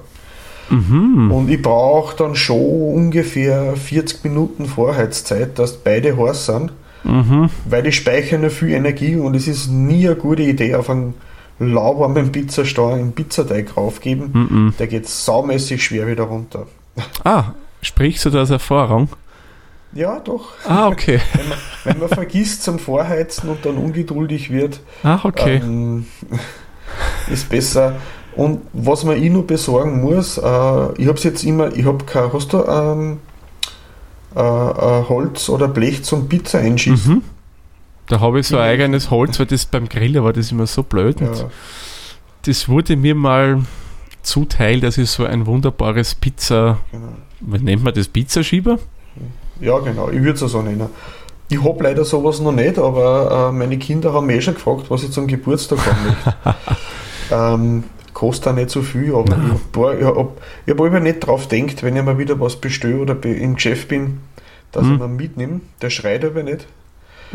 [0.69, 1.31] Mhm.
[1.31, 6.71] Und ich brauche dann schon ungefähr 40 Minuten Vorheizzeit, dass beide heiß sind,
[7.03, 7.51] Mhm.
[7.69, 11.13] weil die speichern ja viel Energie und es ist nie eine gute Idee, auf einen
[11.59, 14.29] lauwarmen Pizzastein einen Pizzateig raufgeben.
[14.33, 14.73] Mhm.
[14.77, 16.67] Der geht saumäßig schwer wieder runter.
[17.23, 19.09] Ah, sprichst du da aus Erfahrung?
[19.93, 20.49] Ja, doch.
[20.67, 21.19] Ah, okay.
[21.33, 25.61] Wenn man, wenn man vergisst zum Vorheizen und dann ungeduldig wird, Ah, okay.
[25.63, 26.05] ähm,
[27.31, 27.95] ist besser.
[28.35, 32.03] Und was man ich nur besorgen muss, äh, ich habe es jetzt immer, ich habe
[32.03, 33.19] kein, hast du ähm,
[34.35, 37.15] äh, äh, Holz oder Blech zum Pizza einschießen?
[37.15, 37.21] Mhm.
[38.07, 40.83] Da habe ich so ein eigenes Holz, weil das beim Grillen war das immer so
[40.83, 41.19] blöd.
[41.21, 41.31] Ja.
[42.45, 43.61] das wurde mir mal
[44.21, 47.07] zuteil, dass ich so ein wunderbares Pizza, Genau.
[47.41, 48.77] wie nennt man das, Pizzaschieber?
[49.59, 50.87] Ja, genau, ich würde es so nennen.
[51.49, 54.85] Ich habe leider sowas noch nicht, aber äh, meine Kinder haben mich eh schon gefragt,
[54.89, 56.55] was ich zum Geburtstag haben möchte.
[57.31, 59.35] ähm, kostet auch nicht so viel, aber
[59.97, 63.15] ich habe hab, hab aber nicht drauf gedacht, wenn ich mal wieder was bestelle oder
[63.23, 64.19] im Geschäft bin,
[64.71, 64.93] dass Mhm.
[64.93, 65.61] ich mir mitnehme.
[65.81, 66.65] Der schreit aber nicht.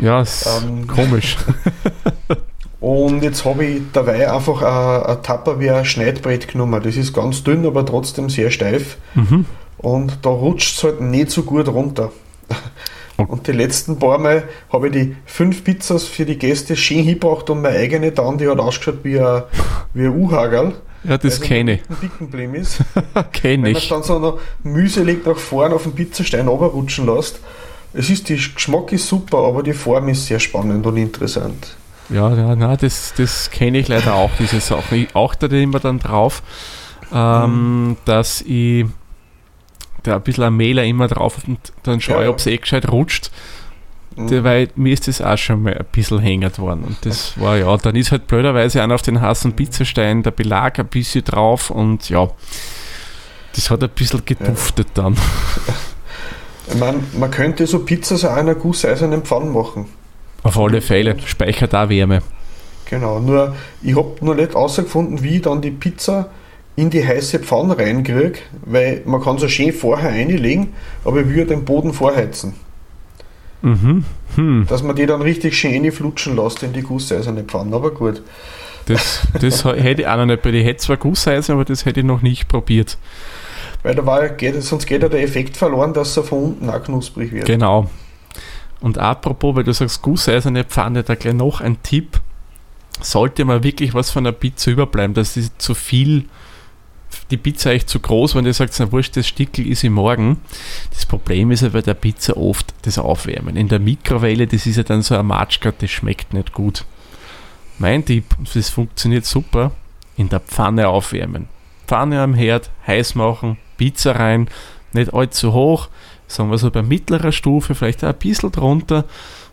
[0.01, 0.87] Ja, ist Ähm.
[0.87, 1.37] komisch.
[2.79, 6.81] Und jetzt habe ich dabei einfach ein, ein Tupperware Schneidbrett genommen.
[6.83, 8.97] Das ist ganz dünn, aber trotzdem sehr steif.
[9.13, 9.45] Mhm.
[9.77, 12.11] Und da rutscht es halt nicht so gut runter.
[13.17, 17.51] Und die letzten paar Mal habe ich die fünf Pizzas für die Gäste schön hingebracht
[17.51, 19.43] und meine eigene dann, die hat ausgeschaut wie ein,
[19.93, 20.73] wie ein U-Hagel.
[21.03, 21.81] Ja, das kenne ich.
[21.87, 22.79] Ein dicken Blim ist.
[23.31, 23.89] Kenne Wenn man ich.
[23.89, 27.39] dann so noch mühselig nach vorne auf den Pizzastein runterrutschen lässt.
[27.93, 31.75] Es ist, der Geschmack ist super, aber die Form ist sehr spannend und interessant.
[32.09, 34.97] Ja, ja na, das, das kenne ich leider auch, diese Sachen.
[34.97, 36.41] Ich achte da immer dann drauf,
[37.13, 38.85] ähm, dass ich
[40.03, 42.29] da ein bisschen ein Mailer immer drauf und dann schaue Ja, ich, ja.
[42.31, 43.31] ob es eh gescheit rutscht.
[44.15, 44.43] Mhm.
[44.43, 46.83] Weil mir ist das auch schon mal ein bisschen hängert worden.
[46.83, 50.79] Und das war ja, dann ist halt blöderweise auch auf den heißen Pizzastein der Belag
[50.79, 52.29] ein bisschen drauf und ja,
[53.55, 55.15] das hat ein bisschen geduftet dann.
[56.73, 59.85] Ich man könnte so Pizzas auch in einer gusseisernen Pfanne machen.
[60.43, 62.21] Auf alle Fälle, speichert auch Wärme.
[62.85, 66.29] Genau, nur ich habe noch nicht herausgefunden, wie ich dann die Pizza
[66.75, 70.73] in die heiße Pfanne reinkriege, weil man kann so schön vorher einlegen,
[71.05, 72.53] aber ich will den Boden vorheizen.
[73.61, 74.03] Mhm.
[74.35, 74.65] Hm.
[74.67, 78.21] Dass man die dann richtig schön flutschen lässt in die gusseiserne Pfanne, aber gut.
[78.85, 80.49] Das, das hätte ich auch noch nicht bei.
[80.49, 82.97] Ich hätte zwar Gusseisen, aber das hätte ich noch nicht probiert.
[83.83, 86.83] Weil da war, geht, sonst geht ja der Effekt verloren, dass er von unten auch
[86.83, 87.45] knusprig wird.
[87.45, 87.89] Genau.
[88.79, 92.19] Und apropos, weil du sagst Gusseiserne Pfanne, da gleich noch ein Tipp.
[92.99, 96.25] Sollte mal wirklich was von der Pizza überbleiben, dass ist zu viel
[97.29, 100.37] die Pizza echt zu groß, wenn ihr sagt, na wurscht, das Stickel ist im Morgen.
[100.93, 103.55] Das Problem ist ja bei der Pizza oft das Aufwärmen.
[103.55, 106.85] In der Mikrowelle, das ist ja dann so ein Matschka, das schmeckt nicht gut.
[107.79, 109.71] Mein Tipp, das funktioniert super,
[110.17, 111.47] in der Pfanne aufwärmen.
[111.91, 114.47] Pfanne am Herd, heiß machen, Pizza rein,
[114.93, 115.89] nicht allzu hoch,
[116.25, 119.03] sagen wir so bei mittlerer Stufe, vielleicht auch ein bisschen drunter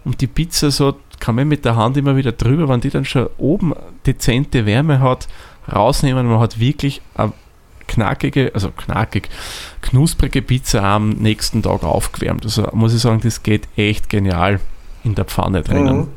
[0.05, 3.05] und die Pizza so, kann man mit der Hand immer wieder drüber, wenn die dann
[3.05, 3.75] schon oben
[4.07, 5.27] dezente Wärme hat,
[5.75, 6.29] rausnehmen.
[6.29, 7.33] Man hat wirklich eine
[7.89, 9.29] knackige, also knackig,
[9.81, 12.45] knusprige Pizza am nächsten Tag aufgewärmt.
[12.45, 14.61] Also muss ich sagen, das geht echt genial
[15.03, 15.97] in der Pfanne drinnen.
[15.97, 16.09] Mhm.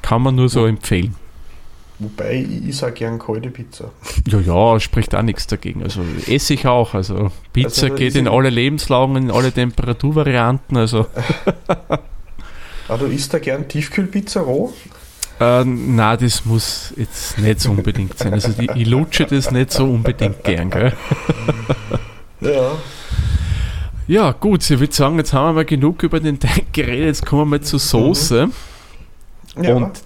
[0.00, 1.16] Kann man nur so empfehlen.
[2.04, 3.90] Wobei ich sage gern kalte Pizza.
[4.28, 5.82] Ja, ja, spricht auch nichts dagegen.
[5.82, 6.92] Also esse ich auch.
[6.92, 10.76] Also Pizza also, geht in alle Lebenslagen, in alle Temperaturvarianten.
[10.76, 11.06] Also.
[12.88, 14.74] ah, du isst da gern Tiefkühlpizza roh?
[15.40, 18.34] Äh, na, das muss jetzt nicht so unbedingt sein.
[18.34, 20.92] Also die, ich lutsche das nicht so unbedingt gern, gell?
[22.40, 22.72] Ja.
[24.06, 27.24] Ja, gut, ich würde sagen, jetzt haben wir mal genug über den Teig geredet, jetzt
[27.24, 28.48] kommen wir mal zur Soße.
[29.56, 29.64] Mhm.
[29.64, 29.74] Ja.
[29.76, 30.02] Und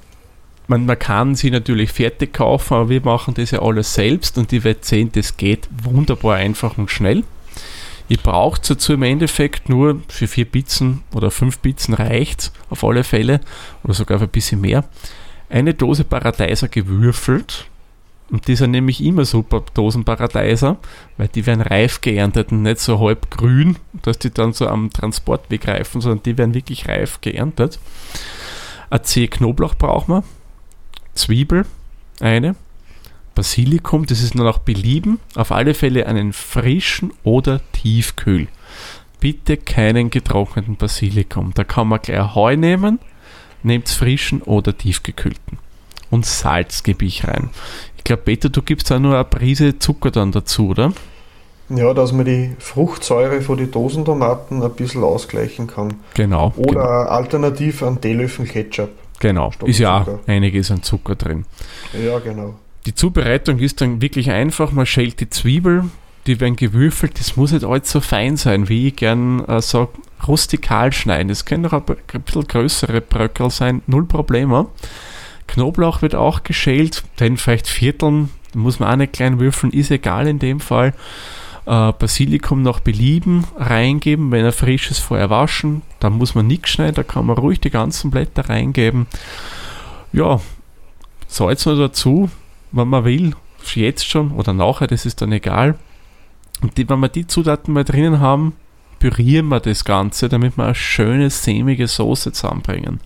[0.69, 4.53] man, man kann sie natürlich fertig kaufen, aber wir machen das ja alles selbst und
[4.53, 7.25] die wird sehen, das geht wunderbar einfach und schnell.
[8.09, 13.05] Ihr braucht dazu im Endeffekt nur für vier Pizzen oder fünf Pizzen reicht auf alle
[13.05, 13.41] Fälle
[13.83, 14.85] oder sogar für ein bisschen mehr.
[15.51, 17.67] Eine Dose Paradeiser gewürfelt.
[18.31, 20.77] Und die sind nämlich immer super Dosen Paradeiser,
[21.17, 24.91] weil die werden reif geerntet und nicht so halb grün, dass die dann so am
[24.91, 27.79] Transportweg reifen, sondern die werden wirklich reif geerntet.
[29.03, 30.25] Zeh Knoblauch brauchen wir,
[31.19, 31.67] Zwiebel,
[32.21, 32.55] eine,
[33.35, 38.49] Basilikum, das ist nur nach Belieben, auf alle Fälle einen frischen oder Tiefkühl.
[39.21, 41.53] Bitte keinen getrockneten Basilikum.
[41.55, 42.99] Da kann man gleich Heu nehmen,
[43.63, 45.59] nehmt frischen oder tiefgekühlten.
[46.11, 47.51] Und Salz gebe ich rein.
[47.97, 50.93] Ich glaube, Peter, du gibst da nur eine Prise Zucker dann dazu, oder?
[51.69, 55.95] Ja, dass man die Fruchtsäure von den Dosentomaten ein bisschen ausgleichen kann.
[56.15, 56.53] Genau.
[56.57, 56.83] Oder genau.
[56.83, 58.91] alternativ einen Teelöffel Ketchup.
[59.21, 61.45] Genau, ist ja auch einiges an Zucker drin.
[61.93, 62.55] Ja, genau.
[62.87, 64.73] Die Zubereitung ist dann wirklich einfach.
[64.73, 65.85] Man schält die Zwiebel,
[66.27, 67.19] die werden gewürfelt.
[67.19, 69.91] Das muss nicht allzu fein sein, wie ich gern äh, sage,
[70.27, 71.29] rustikal schneiden.
[71.29, 74.67] Das können auch ein bisschen größere Bröckel sein, null Probleme.
[75.49, 80.29] Knoblauch wird auch geschält, den vielleicht Vierteln, muss man auch nicht klein würfeln, ist egal
[80.29, 80.95] in dem Fall.
[81.69, 85.83] Äh, Basilikum nach Belieben reingeben, wenn er frisch ist, vorher waschen.
[86.01, 89.07] Da muss man nichts schneiden, da kann man ruhig die ganzen Blätter reingeben.
[90.11, 90.41] Ja,
[91.27, 92.31] Salz noch dazu,
[92.73, 93.35] wenn man will,
[93.75, 95.77] jetzt schon oder nachher, das ist dann egal.
[96.63, 98.55] Und die, wenn wir die Zutaten mal drinnen haben,
[98.99, 103.01] pürieren wir das Ganze, damit wir eine schöne, sämige Soße zusammenbringen.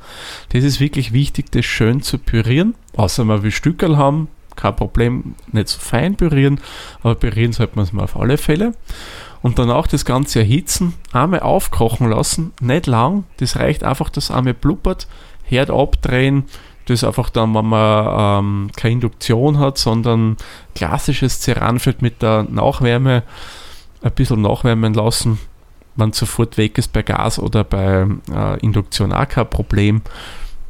[0.50, 2.76] Das ist wirklich wichtig, das schön zu pürieren.
[2.94, 6.60] Außer wir will Stückel haben, kein Problem, nicht so fein pürieren,
[7.02, 8.74] aber pürieren sollte man es mal auf alle Fälle.
[9.42, 14.54] Und danach das Ganze erhitzen, einmal aufkochen lassen, nicht lang, das reicht einfach, dass einmal
[14.54, 15.08] blubbert,
[15.42, 16.44] Herd abdrehen,
[16.86, 20.36] das einfach dann, wenn man ähm, keine Induktion hat, sondern
[20.74, 23.22] klassisches Ceranfeld mit der Nachwärme
[24.02, 25.38] ein bisschen nachwärmen lassen,
[25.96, 30.02] wenn sofort weg ist bei Gas oder bei äh, Induktion auch kein Problem.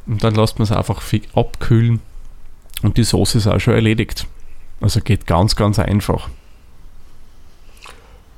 [0.05, 1.01] Und dann lässt man es einfach
[1.33, 2.01] abkühlen
[2.83, 4.27] und die Soße ist auch schon erledigt.
[4.81, 6.29] Also geht ganz, ganz einfach.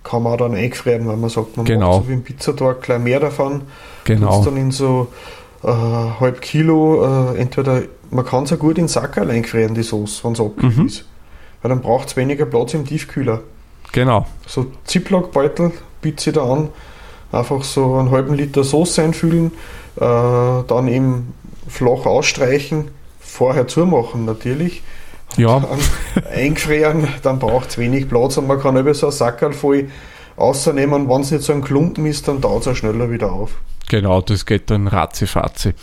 [0.03, 1.97] Kann man auch dann eingefrieren, wenn man sagt, man genau.
[1.97, 3.63] macht so wie ein Pizzatag gleich mehr davon.
[4.03, 4.43] Genau.
[4.43, 5.07] dann in so
[5.63, 7.81] äh, halb Kilo, äh, entweder,
[8.11, 10.85] man kann es ja gut in Sackerl eingefrieren, die Soße, wenn es abgekühlt mhm.
[10.85, 11.05] ist.
[11.63, 13.41] Weil dann braucht es weniger Platz im Tiefkühler.
[13.91, 14.27] Genau.
[14.45, 16.69] So Ziploc-Beutel biete ich da an,
[17.31, 19.51] einfach so einen halben Liter Soße einfüllen,
[19.95, 21.33] äh, dann eben
[21.67, 22.89] flach ausstreichen,
[23.25, 24.83] vorher zumachen natürlich.
[25.37, 25.59] Ja.
[25.59, 29.89] Dann eingefrieren, dann braucht es wenig Platz und man kann über so ein Sackerl voll
[30.37, 31.09] rausnehmen.
[31.09, 33.51] Wenn es nicht so ein Klumpen ist, dann dauert es auch schneller wieder auf.
[33.89, 35.73] Genau, das geht dann ratzifatzi.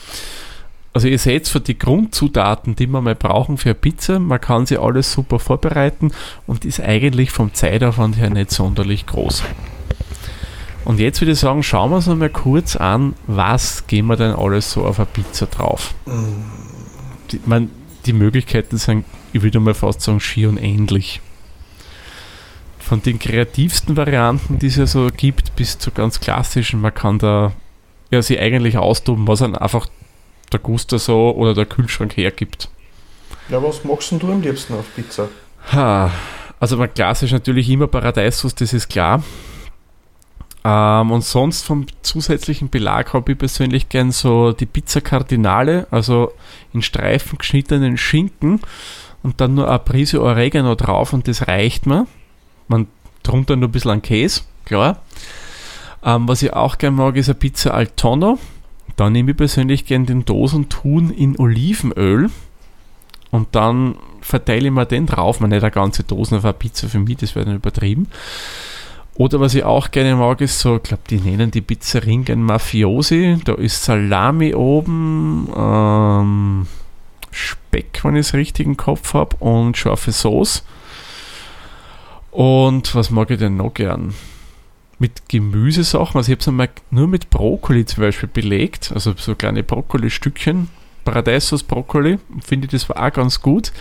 [0.95, 4.67] Also ihr seht für die Grundzutaten, die wir mal brauchen für eine Pizza, man kann
[4.67, 6.13] sie alles super vorbereiten
[6.47, 9.43] und ist eigentlich vom Zeitaufwand her nicht sonderlich groß.
[10.85, 14.17] Und jetzt würde ich sagen, schauen wir uns noch mal kurz an, was gehen wir
[14.17, 15.95] denn alles so auf eine Pizza drauf.
[16.05, 16.72] Mm.
[17.33, 17.71] Die, man,
[18.07, 21.21] die Möglichkeiten sind, ich würde mal fast sagen, schier unendlich.
[22.79, 27.19] Von den kreativsten Varianten, die es ja so gibt, bis zu ganz klassischen, man kann
[27.19, 27.53] da
[28.11, 29.87] ja sich eigentlich austoben, was dann einfach
[30.53, 32.69] der Guster so oder der Kühlschrank hergibt.
[33.49, 35.29] Ja, was machst denn du am liebsten auf Pizza?
[35.73, 36.11] Ha,
[36.61, 39.23] also mein klassisch natürlich immer Paradeissauce, das ist klar.
[40.65, 46.33] Ähm, und sonst vom zusätzlichen Belag habe ich persönlich gern so die Pizza Cardinale, also
[46.73, 48.61] in Streifen geschnittenen Schinken
[49.23, 52.07] und dann nur eine Prise Oregano drauf und das reicht mir.
[52.69, 52.87] Man
[53.23, 54.99] drunter nur ein bisschen an Käse, klar.
[56.05, 58.39] Ähm, was ich auch gern mag, ist eine Pizza al Tonno.
[58.97, 62.31] Da nehme ich persönlich gern den Dosentun in Olivenöl
[63.31, 65.41] und dann verteile ich mir den drauf.
[65.41, 68.09] Man nicht eine ganze Dose auf eine Pizza für mich, das wäre dann übertrieben.
[69.15, 73.39] Oder was ich auch gerne mag, ist so, ich glaube, die nennen die Pizzerien Mafiosi.
[73.45, 76.67] Da ist Salami oben, ähm,
[77.31, 80.65] Speck, wenn ich es richtig im Kopf habe, und scharfe Sauce.
[82.31, 84.15] Und was mag ich denn noch gern?
[84.99, 89.35] Mit Gemüsesachen, also ich habe es einmal nur mit Brokkoli zum Beispiel belegt, also so
[89.35, 90.69] kleine Brokkoli-Stückchen,
[91.05, 93.73] Paradiesauce Brokkoli, finde ich das war auch ganz gut.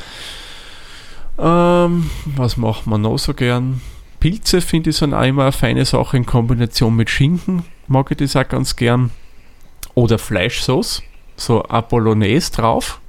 [1.37, 3.81] Ähm, was macht man noch so gern?
[4.21, 8.17] Pilze finde ich sind auch immer eine feine Sache in Kombination mit Schinken, mag ich
[8.17, 9.09] das auch ganz gern.
[9.95, 11.01] Oder Fleischsauce,
[11.35, 13.01] so Apollonais drauf.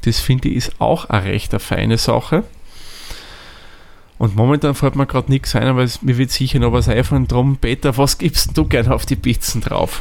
[0.00, 2.42] Das finde ich ist auch eine recht eine feine Sache.
[4.18, 7.28] Und momentan fällt mir gerade nichts ein, aber es, mir wird sicher noch was einfallen.
[7.28, 10.00] Drum, Peter, was gibst du gerne auf die Pizzen drauf?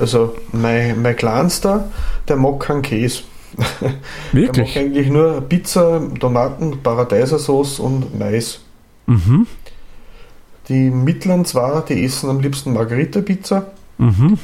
[0.00, 1.90] Also, mein, mein Kleinster,
[2.26, 3.24] der mag keinen Käse.
[4.32, 4.72] Wirklich?
[4.72, 8.60] Der mag eigentlich nur Pizza, Tomaten, Paradeisersauce und Mais.
[9.08, 9.46] Mhm.
[10.68, 13.66] Die mittleren zwei, die essen am liebsten Margarita-Pizza
[13.98, 14.38] Mhm.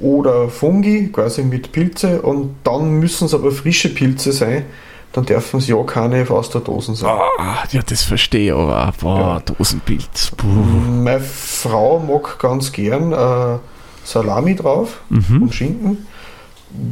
[0.00, 2.22] oder Fungi, quasi mit Pilze.
[2.22, 4.64] Und dann müssen es aber frische Pilze sein.
[5.12, 7.10] Dann dürfen sie ja keine aus der Dose sein.
[7.38, 8.92] Ah, ja, das verstehe ich aber.
[9.00, 10.32] Boah, Dosenpilz.
[10.36, 10.46] Puh.
[10.46, 13.58] Meine Frau mag ganz gern äh,
[14.04, 15.42] Salami drauf Mhm.
[15.42, 16.06] und Schinken.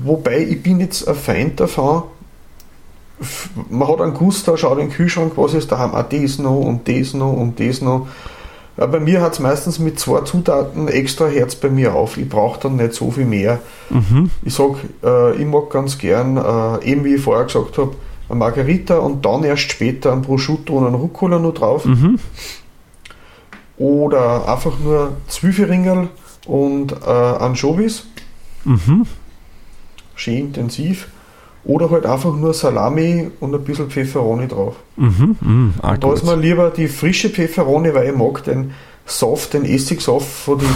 [0.02, 2.04] Wobei ich bin jetzt ein Feind davon.
[3.70, 6.86] Man hat einen Guster, schaut in den Kühlschrank, was ist daheim, ah, das noch und
[6.88, 8.08] das noch und das noch.
[8.76, 12.18] Ja, bei mir hat es meistens mit zwei Zutaten extra Herz bei mir auf.
[12.18, 13.60] Ich brauche dann nicht so viel mehr.
[13.88, 14.30] Mhm.
[14.42, 17.94] Ich sag, äh, ich mag ganz gern, äh, eben wie ich vorher gesagt habe,
[18.28, 21.86] eine Margarita und dann erst später ein Prosciutto und ein Rucola noch drauf.
[21.86, 22.18] Mhm.
[23.78, 26.08] Oder einfach nur Zwiebelringel
[26.46, 28.04] und äh, Anchovies,
[28.64, 29.06] Mhm.
[30.16, 31.08] schön intensiv.
[31.66, 34.76] Oder halt einfach nur Salami und ein bisschen Pfefferoni drauf.
[34.96, 35.74] Mhm.
[35.82, 38.72] Ah, Und da ist mir lieber die frische Pfefferoni, weil ich mag den
[39.04, 40.68] Saft, den Essigsaft von den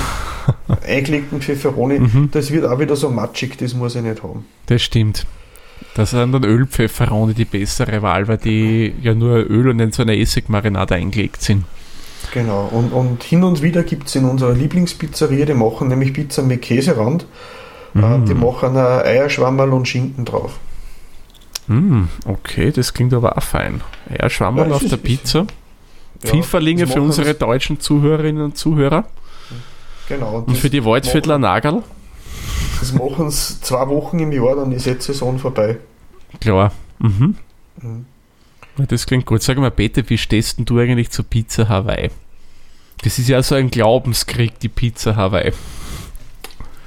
[0.86, 2.00] eingelegten Pfefferoni.
[2.00, 2.28] Mhm.
[2.32, 4.44] Das wird auch wieder so matschig, das muss ich nicht haben.
[4.66, 5.26] Das stimmt.
[5.94, 10.02] Das sind dann Ölpfefferoni die bessere Wahl, weil die ja nur Öl und in so
[10.02, 11.64] einer Essigmarinade eingelegt sind.
[12.32, 12.68] Genau.
[12.70, 16.62] Und, und hin und wieder gibt es in unserer Lieblingspizzeria, die machen nämlich Pizza mit
[16.62, 17.26] Käserand.
[17.94, 20.58] Äh, die machen Eierschwammerl und Schinken drauf.
[21.70, 23.80] Mm, okay, das klingt aber auch fein.
[24.18, 25.46] Ja, Schwammerl Ja, auf der Pizza.
[26.22, 29.04] Ja, Pfifferlinge für unsere deutschen Zuhörerinnen und Zuhörer.
[30.08, 30.38] Genau.
[30.38, 31.84] Und das für die Waldviertler Nagel.
[32.80, 35.78] Das machen sie zwei Wochen im Jahr, dann ist jetzt Saison vorbei.
[36.40, 36.72] Klar.
[36.98, 37.36] Mhm.
[37.80, 38.06] Mhm.
[38.88, 39.42] Das klingt gut.
[39.42, 42.10] Sag mal, Peter, wie stehst denn du eigentlich zur Pizza Hawaii?
[43.02, 45.52] Das ist ja so ein Glaubenskrieg, die Pizza Hawaii.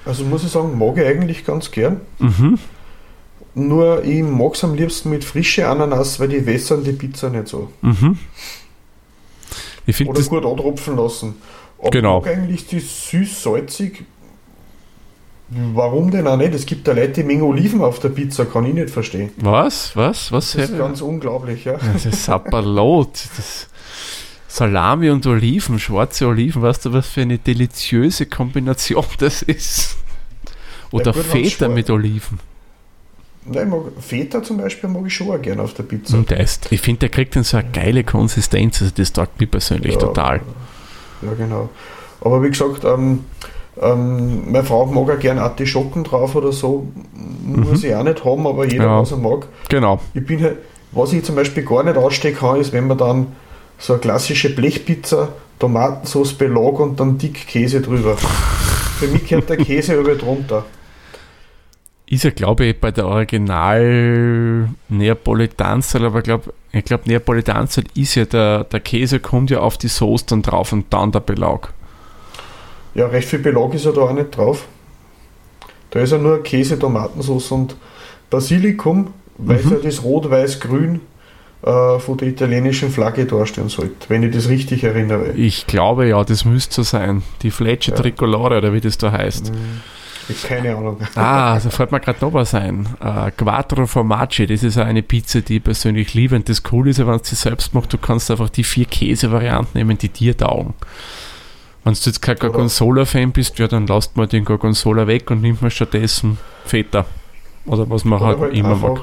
[0.06, 2.02] Also muss ich sagen, mag ich eigentlich ganz gern.
[2.20, 2.60] Mhm.
[3.56, 7.48] Nur ich mag es am liebsten mit frische Ananas, weil die wässern die Pizza nicht
[7.48, 7.72] so.
[7.82, 8.18] Mhm.
[9.86, 10.30] Ich finde Oder das.
[10.30, 11.36] gut antropfen lassen.
[11.80, 12.20] Aber Genau.
[12.20, 14.04] ich mag eigentlich die süß-salzig.
[15.50, 16.54] Warum denn auch nicht?
[16.56, 19.30] Es gibt da Leute, die Menge Oliven auf der Pizza, kann ich nicht verstehen.
[19.38, 19.96] Was?
[19.96, 20.32] Was?
[20.32, 20.54] Was?
[20.54, 21.78] Das ist ganz unglaublich, ja.
[21.94, 23.10] Das ist Sapperlot.
[23.38, 23.68] Das
[24.48, 29.98] Salami und Oliven, schwarze Oliven, weißt du, was für eine deliziöse Kombination das ist?
[30.92, 32.40] Oder Ja, Feta mit Oliven.
[33.46, 36.16] Nein, mag, Feta zum Beispiel mag ich schon auch gerne auf der Pizza.
[36.18, 38.82] Und der ist, ich finde, der kriegt dann so eine geile Konsistenz.
[38.82, 40.00] Also das taugt mir persönlich Ja.
[40.00, 40.42] total.
[41.22, 41.70] Ja, genau.
[42.22, 43.26] Aber wie gesagt, ähm,
[43.82, 46.88] ähm, meine Frau mag auch gerne Artischocken drauf oder so.
[47.46, 48.90] Muss ich auch nicht haben, aber jeder, Mhm.
[48.92, 49.02] Ja.
[49.02, 49.48] was er mag.
[49.70, 50.00] Genau.
[50.14, 50.58] Ich bin halt,
[50.92, 53.28] was ich zum Beispiel gar nicht ausstehen kann, ist, wenn man dann
[53.80, 55.30] so eine klassische Blechpizza,
[55.60, 58.16] Tomatensauce, Belag und dann dick Käse drüber.
[59.00, 60.64] Für mich gehört der Käse über drunter.
[62.06, 68.26] Ist ja, glaube ich, bei der Original Neapolitanzal, aber glaub, ich glaube, Neapolitanzal ist ja
[68.26, 71.74] der, der Käse kommt ja auf die Soße dann drauf und dann der Belag.
[72.94, 74.68] Ja, recht viel Belag ist ja da auch nicht drauf.
[75.92, 77.76] Da ist ja nur Käse, Tomatensauce und
[78.30, 81.00] Basilikum, weil es ja das Rot-Weiß-Grün
[81.64, 85.32] äh, von der italienischen Flagge darstellen sollte, wenn ich das richtig erinnere.
[85.34, 87.24] Ich glaube ja, das müsste so sein.
[87.42, 87.96] Die Flecce Ja.
[87.96, 89.48] Tricolore oder wie das da heißt.
[89.48, 89.56] Hab
[90.48, 90.98] keine Ahnung.
[91.16, 92.88] Ah, da fällt mir gerade noch was ein.
[93.02, 96.36] Äh, Quattro Formaggi, das ist eine Pizza, die ich persönlich liebe.
[96.36, 98.86] Und das Coole ist ja, wenn du sie selbst machst, du kannst einfach die vier
[98.86, 100.74] Käse-Varianten nehmen, die dir taugen.
[101.84, 105.62] Wenn du jetzt kein Gorgonzola-Fan bist, ja, dann lasst mal den Gorgonzola weg und nimmt
[105.62, 107.06] man stattdessen Feta.
[107.66, 109.02] Oder was man Oder halt, halt immer mag.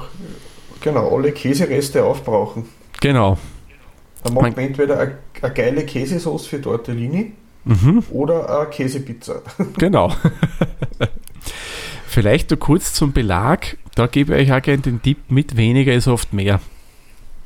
[0.81, 2.65] genau, alle Käsereste aufbrauchen.
[2.99, 3.37] Genau.
[4.23, 9.41] Dann macht man entweder eine, eine geile Käsesauce für Tortellini Mhm, oder eine Käsepizza.
[9.77, 10.13] genau.
[12.07, 13.77] Vielleicht nur kurz zum Belag.
[13.95, 16.59] Da gebe ich euch auch gerne den Tipp mit, weniger ist oft mehr.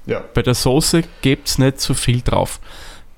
[0.06, 2.60] Ja, Bei der Soße gebt es nicht zu viel drauf.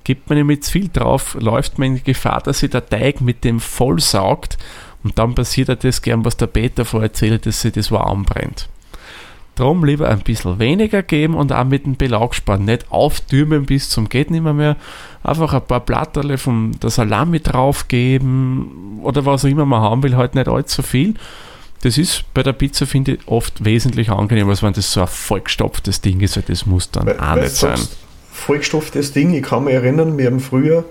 [0.04, 3.20] Gibt man nämlich zu viel drauf, läuft man in die Gefahr, dass sich der Teig
[3.20, 4.58] mit dem vollsaugt
[5.04, 8.24] und dann passiert ja das gern, was der Peter vorher erzählt, dass sich das warm
[8.24, 8.70] brennt.
[9.58, 12.66] Drum lieber ein bisschen weniger geben und auch mit dem Belag sparen.
[12.66, 14.78] Nicht auftürmen bis zum geht nimmer mehr.
[15.24, 20.16] Einfach ein paar Blatterle von der Salami draufgeben oder was auch immer man haben will,
[20.16, 21.16] halt nicht allzu viel.
[21.82, 25.08] Das ist bei der Pizza, finde ich, oft wesentlich angenehmer, als wenn das so ein
[25.08, 27.80] vollgestopftes Ding ist, weil das muss dann weil, auch weil nicht sein.
[28.32, 29.34] vollgestopftes Ding.
[29.34, 30.86] Ich kann mich erinnern, wir haben früher,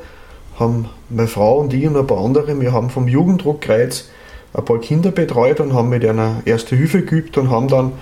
[0.59, 4.11] haben meine Frau und ich und ein paar andere, wir haben vom Jugenddruckkreuz
[4.55, 7.93] ein paar Kinder betreut und haben mit einer Erste Hilfe geübt und haben dann,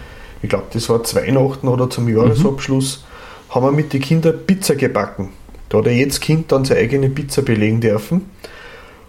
[0.45, 3.03] ich glaube, das war zu Weihnachten oder zum Jahresabschluss,
[3.49, 5.31] haben wir mit den Kindern Pizza gebacken.
[5.71, 8.29] Da hat jedes Kind dann seine eigene Pizza belegen dürfen.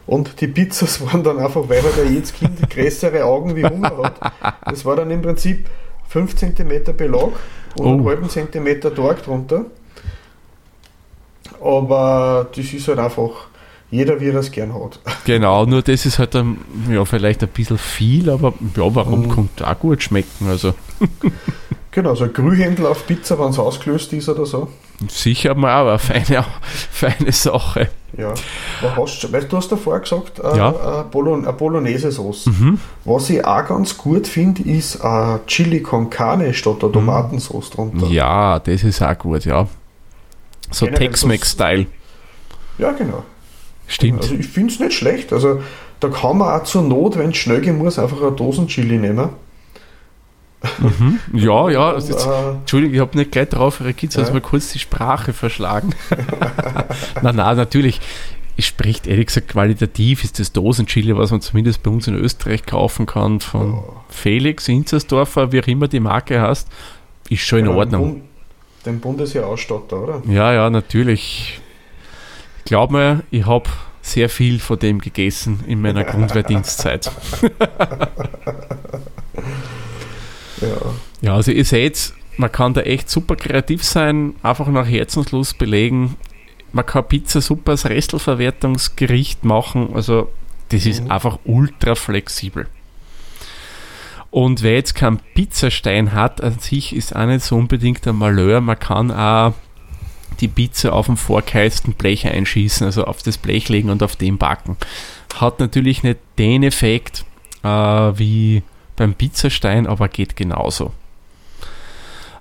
[0.07, 3.97] Und die Pizzas waren dann einfach, weil halt ja jedes Kind größere Augen wie Hunger
[4.01, 4.31] hat.
[4.65, 5.67] Das war dann im Prinzip
[6.07, 7.31] 5 cm Belag
[7.75, 8.05] und einen Oh.
[8.07, 9.65] halben Zentimeter Torg drunter.
[11.61, 13.47] Aber das ist halt einfach
[13.95, 14.99] jeder, wie er es gern hat.
[15.25, 16.57] Genau, nur das ist halt dann,
[16.89, 19.29] ja, vielleicht ein bisschen viel, aber ja, warum Mhm.
[19.29, 20.47] kommt auch gut schmecken?
[20.49, 20.73] Also
[21.91, 24.67] Genau, so ein Grühhändel auf Pizza, wenn es ausgelöst ist oder so.
[25.07, 26.43] sicher mal eine feine,
[26.91, 27.87] feine Sache.
[28.17, 28.33] Ja.
[28.81, 31.01] Aber hast, weißt, du hast davor gesagt, äh, Ja.
[31.01, 32.47] äh, Bolon, eine Bolognese-Sauce.
[32.47, 32.79] Mhm.
[33.05, 38.07] Was ich auch ganz gut finde, ist äh, Chili con Carne statt der Tomatensauce drunter.
[38.07, 39.65] Ja, das ist auch gut, ja.
[40.71, 41.85] So Tex-Mex-Style.
[42.77, 43.23] Ja, genau.
[43.87, 44.21] Stimmt.
[44.23, 45.31] Also ich finde es nicht schlecht.
[45.33, 45.61] Also
[45.99, 49.29] da kann man auch zur Not, wenn es schnell gehen muss, einfach eine Dosenchili nehmen.
[50.79, 51.19] Mhm.
[51.33, 51.91] Ja, ja.
[51.95, 54.33] Und, jetzt, äh, Entschuldigung, ich habe nicht gleich drauf reagiert, sonst Ja.
[54.33, 55.93] mal kurz die Sprache verschlagen.
[57.21, 58.01] nein, nein, natürlich.
[58.57, 62.65] Es spricht ehrlich gesagt qualitativ, ist das Dosenchili, was man zumindest bei uns in Österreich
[62.65, 63.83] kaufen kann, von Ja.
[64.07, 66.67] Felix Inzersdorfer, wie auch immer die Marke heißt,
[67.29, 68.03] ist schon in genau, Ordnung.
[68.03, 68.23] Den, Bund,
[68.85, 70.21] den Bundesheerausstatter, oder?
[70.27, 71.59] Ja, ja, natürlich.
[72.65, 73.69] Glaub mir, ich habe
[74.01, 77.11] sehr viel von dem gegessen in meiner Grundwehrdienstzeit.
[80.61, 80.77] Ja.
[81.21, 86.17] Ja, also ihr seht, man kann da echt super kreativ sein, einfach nach Herzenslust belegen.
[86.71, 89.91] Man kann Pizza super als Restelverwertungsgericht machen.
[89.93, 90.29] Also
[90.69, 91.11] das ist Mhm.
[91.11, 92.67] einfach ultra flexibel.
[94.31, 98.59] Und wer jetzt keinen Pizzastein hat, an sich ist auch nicht so unbedingt ein Malheur.
[98.59, 99.53] Man kann auch
[100.41, 104.37] die Pizza auf dem vorgeheizten Blech einschießen, also auf das Blech legen und auf dem
[104.37, 104.77] backen.
[105.35, 107.25] Hat natürlich nicht den Effekt
[107.63, 108.63] äh, wie
[108.95, 110.91] beim Pizzastein, aber geht genauso.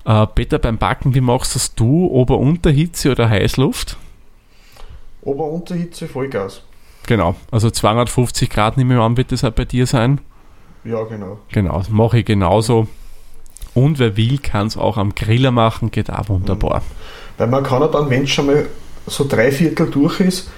[0.04, 2.06] Äh, Peter, beim Backen, wie machst das du?
[2.06, 3.96] Ober-Unterhitze oder Heißluft?
[5.22, 6.62] Ober-Unterhitze Vollgas.
[7.06, 10.20] Genau, also 250 Grad nehme ich an, wird das auch bei dir sein.
[10.84, 11.38] Ja, genau.
[11.50, 12.88] Genau, das mache ich genauso.
[13.74, 16.82] Und wer will, kann es auch am Griller machen, geht auch wunderbar.
[17.38, 18.66] Weil man kann ja dann, wenn es schon mal
[19.06, 20.48] so drei Viertel durch ist,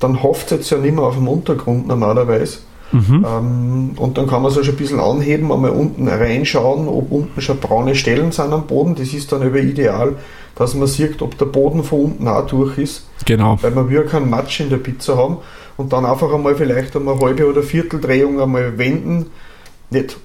[0.00, 2.58] dann hofft es jetzt ja nicht mehr auf dem Untergrund normalerweise.
[2.92, 3.26] Mhm.
[3.26, 7.40] Ähm, und dann kann man so schon ein bisschen anheben, einmal unten reinschauen, ob unten
[7.40, 8.94] schon braune Stellen sind am Boden.
[8.94, 10.16] Das ist dann über ideal,
[10.54, 13.06] dass man sieht, ob der Boden von unten auch durch ist.
[13.24, 15.38] Genau, Weil man will keinen Matsch in der Pizza haben.
[15.78, 19.30] Und dann einfach einmal vielleicht einmal halbe oder Vierteldrehung einmal wenden.
[19.88, 20.18] Nicht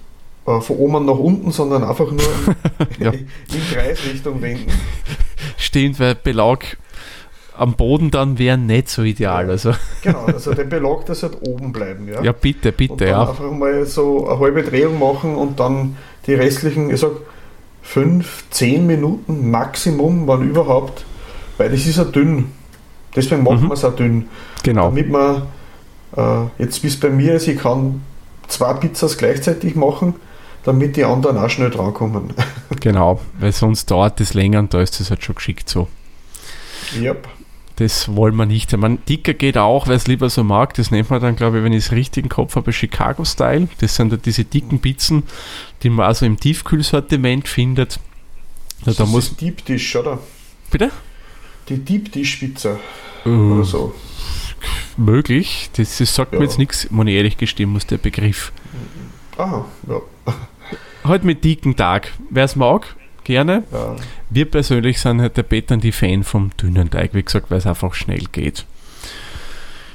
[0.48, 2.26] äh, von oben nach unten, sondern einfach nur
[3.00, 3.12] Ja.
[3.12, 3.28] in
[3.72, 4.72] Kreisrichtung wenden.
[5.58, 6.78] stimmt, weil Belag
[7.58, 9.50] am Boden dann wäre nicht so ideal.
[9.50, 9.72] Also,
[10.04, 12.08] Genau, also der Belag, der sollte oben bleiben.
[12.08, 13.22] Ja, ja, bitte, und bitte, dann ja.
[13.30, 17.12] einfach mal so eine halbe Drehung machen und dann die restlichen, ich sag,
[17.82, 21.06] fünf, zehn Minuten Maximum, wann überhaupt,
[21.58, 22.52] weil das ist ja dünn.
[23.16, 23.68] Deswegen machen Mhm.
[23.70, 24.28] wir es auch dünn.
[24.62, 24.89] Genau.
[24.89, 25.43] Damit man,
[26.16, 28.02] äh, jetzt wie es bei mir ist, ich kann
[28.48, 30.14] zwei Pizzas gleichzeitig machen,
[30.68, 32.34] damit die anderen auch schnell drankommen.
[32.82, 35.88] Genau, weil sonst dauert das länger und da ist das halt schon geschickt so.
[36.99, 37.28] yep.
[37.78, 38.72] das wollen wir nicht.
[38.72, 40.74] Ich meine, dicker geht auch, wer es lieber so mag.
[40.74, 43.70] Das nennt man dann, glaube ich, wenn ich es richtig im Kopf habe, Chicago-Style.
[43.80, 45.24] Das sind ja diese dicken Pizzen,
[45.82, 47.99] die man also im Tiefkühlsortiment findet.
[48.86, 50.20] Ja, da muss Deep Dish, oder?
[50.70, 50.91] Bitte?
[51.70, 52.78] Die Deep Dish Pizza.
[53.26, 53.95] Uh, oder so.
[54.97, 55.70] Möglich.
[55.78, 56.39] Das, das sagt ja.
[56.39, 58.51] mir jetzt nichts, wenn ich ehrlich gestehen muss, der Begriff.
[59.38, 60.01] Aha, ja.
[61.08, 62.12] Halt mit dicken Tag.
[62.30, 63.64] Wer es mag, gerne.
[63.72, 63.95] Ja.
[64.30, 67.66] Wir persönlich sind halt der Peter die Fan vom dünnen Teig, wie gesagt, weil es
[67.66, 68.66] einfach schnell geht.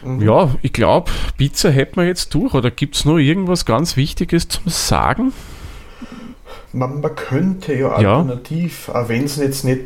[0.05, 0.21] Mhm.
[0.23, 2.55] Ja, ich glaube, Pizza hätten wir jetzt durch.
[2.55, 5.33] Oder gibt es noch irgendwas ganz Wichtiges zum Sagen?
[6.73, 9.03] Man, man könnte ja alternativ, ja.
[9.03, 9.83] auch wenn es jetzt nicht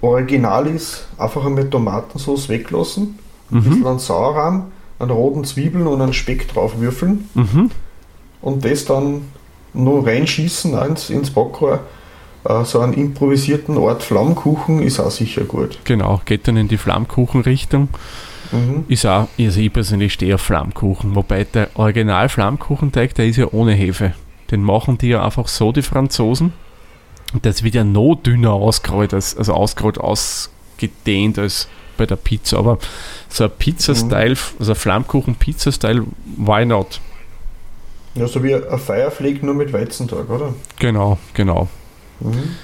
[0.00, 3.18] original ist, einfach einmal Tomatensauce weglassen,
[3.50, 3.58] mhm.
[3.58, 7.70] ein bisschen an Sauerrahm, an roten Zwiebeln und einen Speck drauf würfeln mhm.
[8.40, 9.22] und das dann
[9.72, 11.80] nur reinschießen ins, ins Backrohr
[12.44, 15.78] äh, so einen improvisierten Ort Flammkuchen ist auch sicher gut.
[15.84, 17.88] Genau, geht dann in die Flammkuchenrichtung.
[18.52, 18.84] Mhm.
[18.88, 23.46] Ist auch, also ich persönlich stehe auf Flammkuchen, wobei der Original Flammkuchenteig, der ist ja
[23.52, 24.14] ohne Hefe.
[24.50, 26.52] Den machen die ja einfach so, die Franzosen.
[27.32, 32.58] Und das wird ja noch dünner ausgerollt, als, also ausgerollt, ausgedehnt als bei der Pizza.
[32.58, 32.78] Aber
[33.28, 34.58] so ein Pizza-Style, mhm.
[34.58, 36.04] also Flammkuchen-Pizza-Style,
[36.36, 37.00] why not?
[38.14, 40.54] Ja, so wie ein Feierfleck nur mit Weizentag, oder?
[40.78, 41.68] Genau, genau.
[42.20, 42.56] Mhm.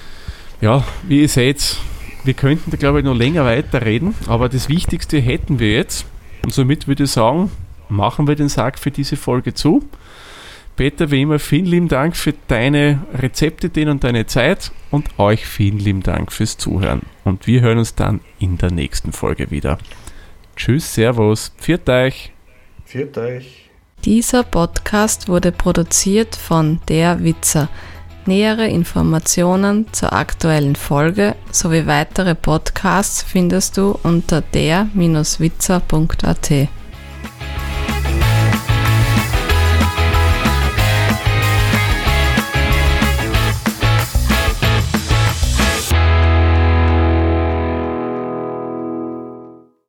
[0.59, 1.77] Ja, wie ihr seht,
[2.23, 6.05] wir könnten da glaube ich noch länger weiterreden, aber das Wichtigste hätten wir jetzt.
[6.43, 7.51] Und somit würde ich sagen,
[7.89, 9.83] machen wir den Sack für diese Folge zu.
[10.75, 15.79] Peter, wie immer, vielen lieben Dank für deine Rezepte und deine Zeit und euch vielen
[15.79, 17.01] lieben Dank fürs Zuhören.
[17.23, 19.79] Und wir hören uns dann in der nächsten Folge wieder.
[20.55, 22.31] Tschüss, Servus, pfiat euch.
[22.85, 23.66] Pfiat euch.
[24.07, 27.67] Dieser Podcast wurde produziert von Der Witzer.
[28.25, 36.51] Nähere Informationen zur aktuellen Folge sowie weitere Podcasts findest du unter der-witzer.at.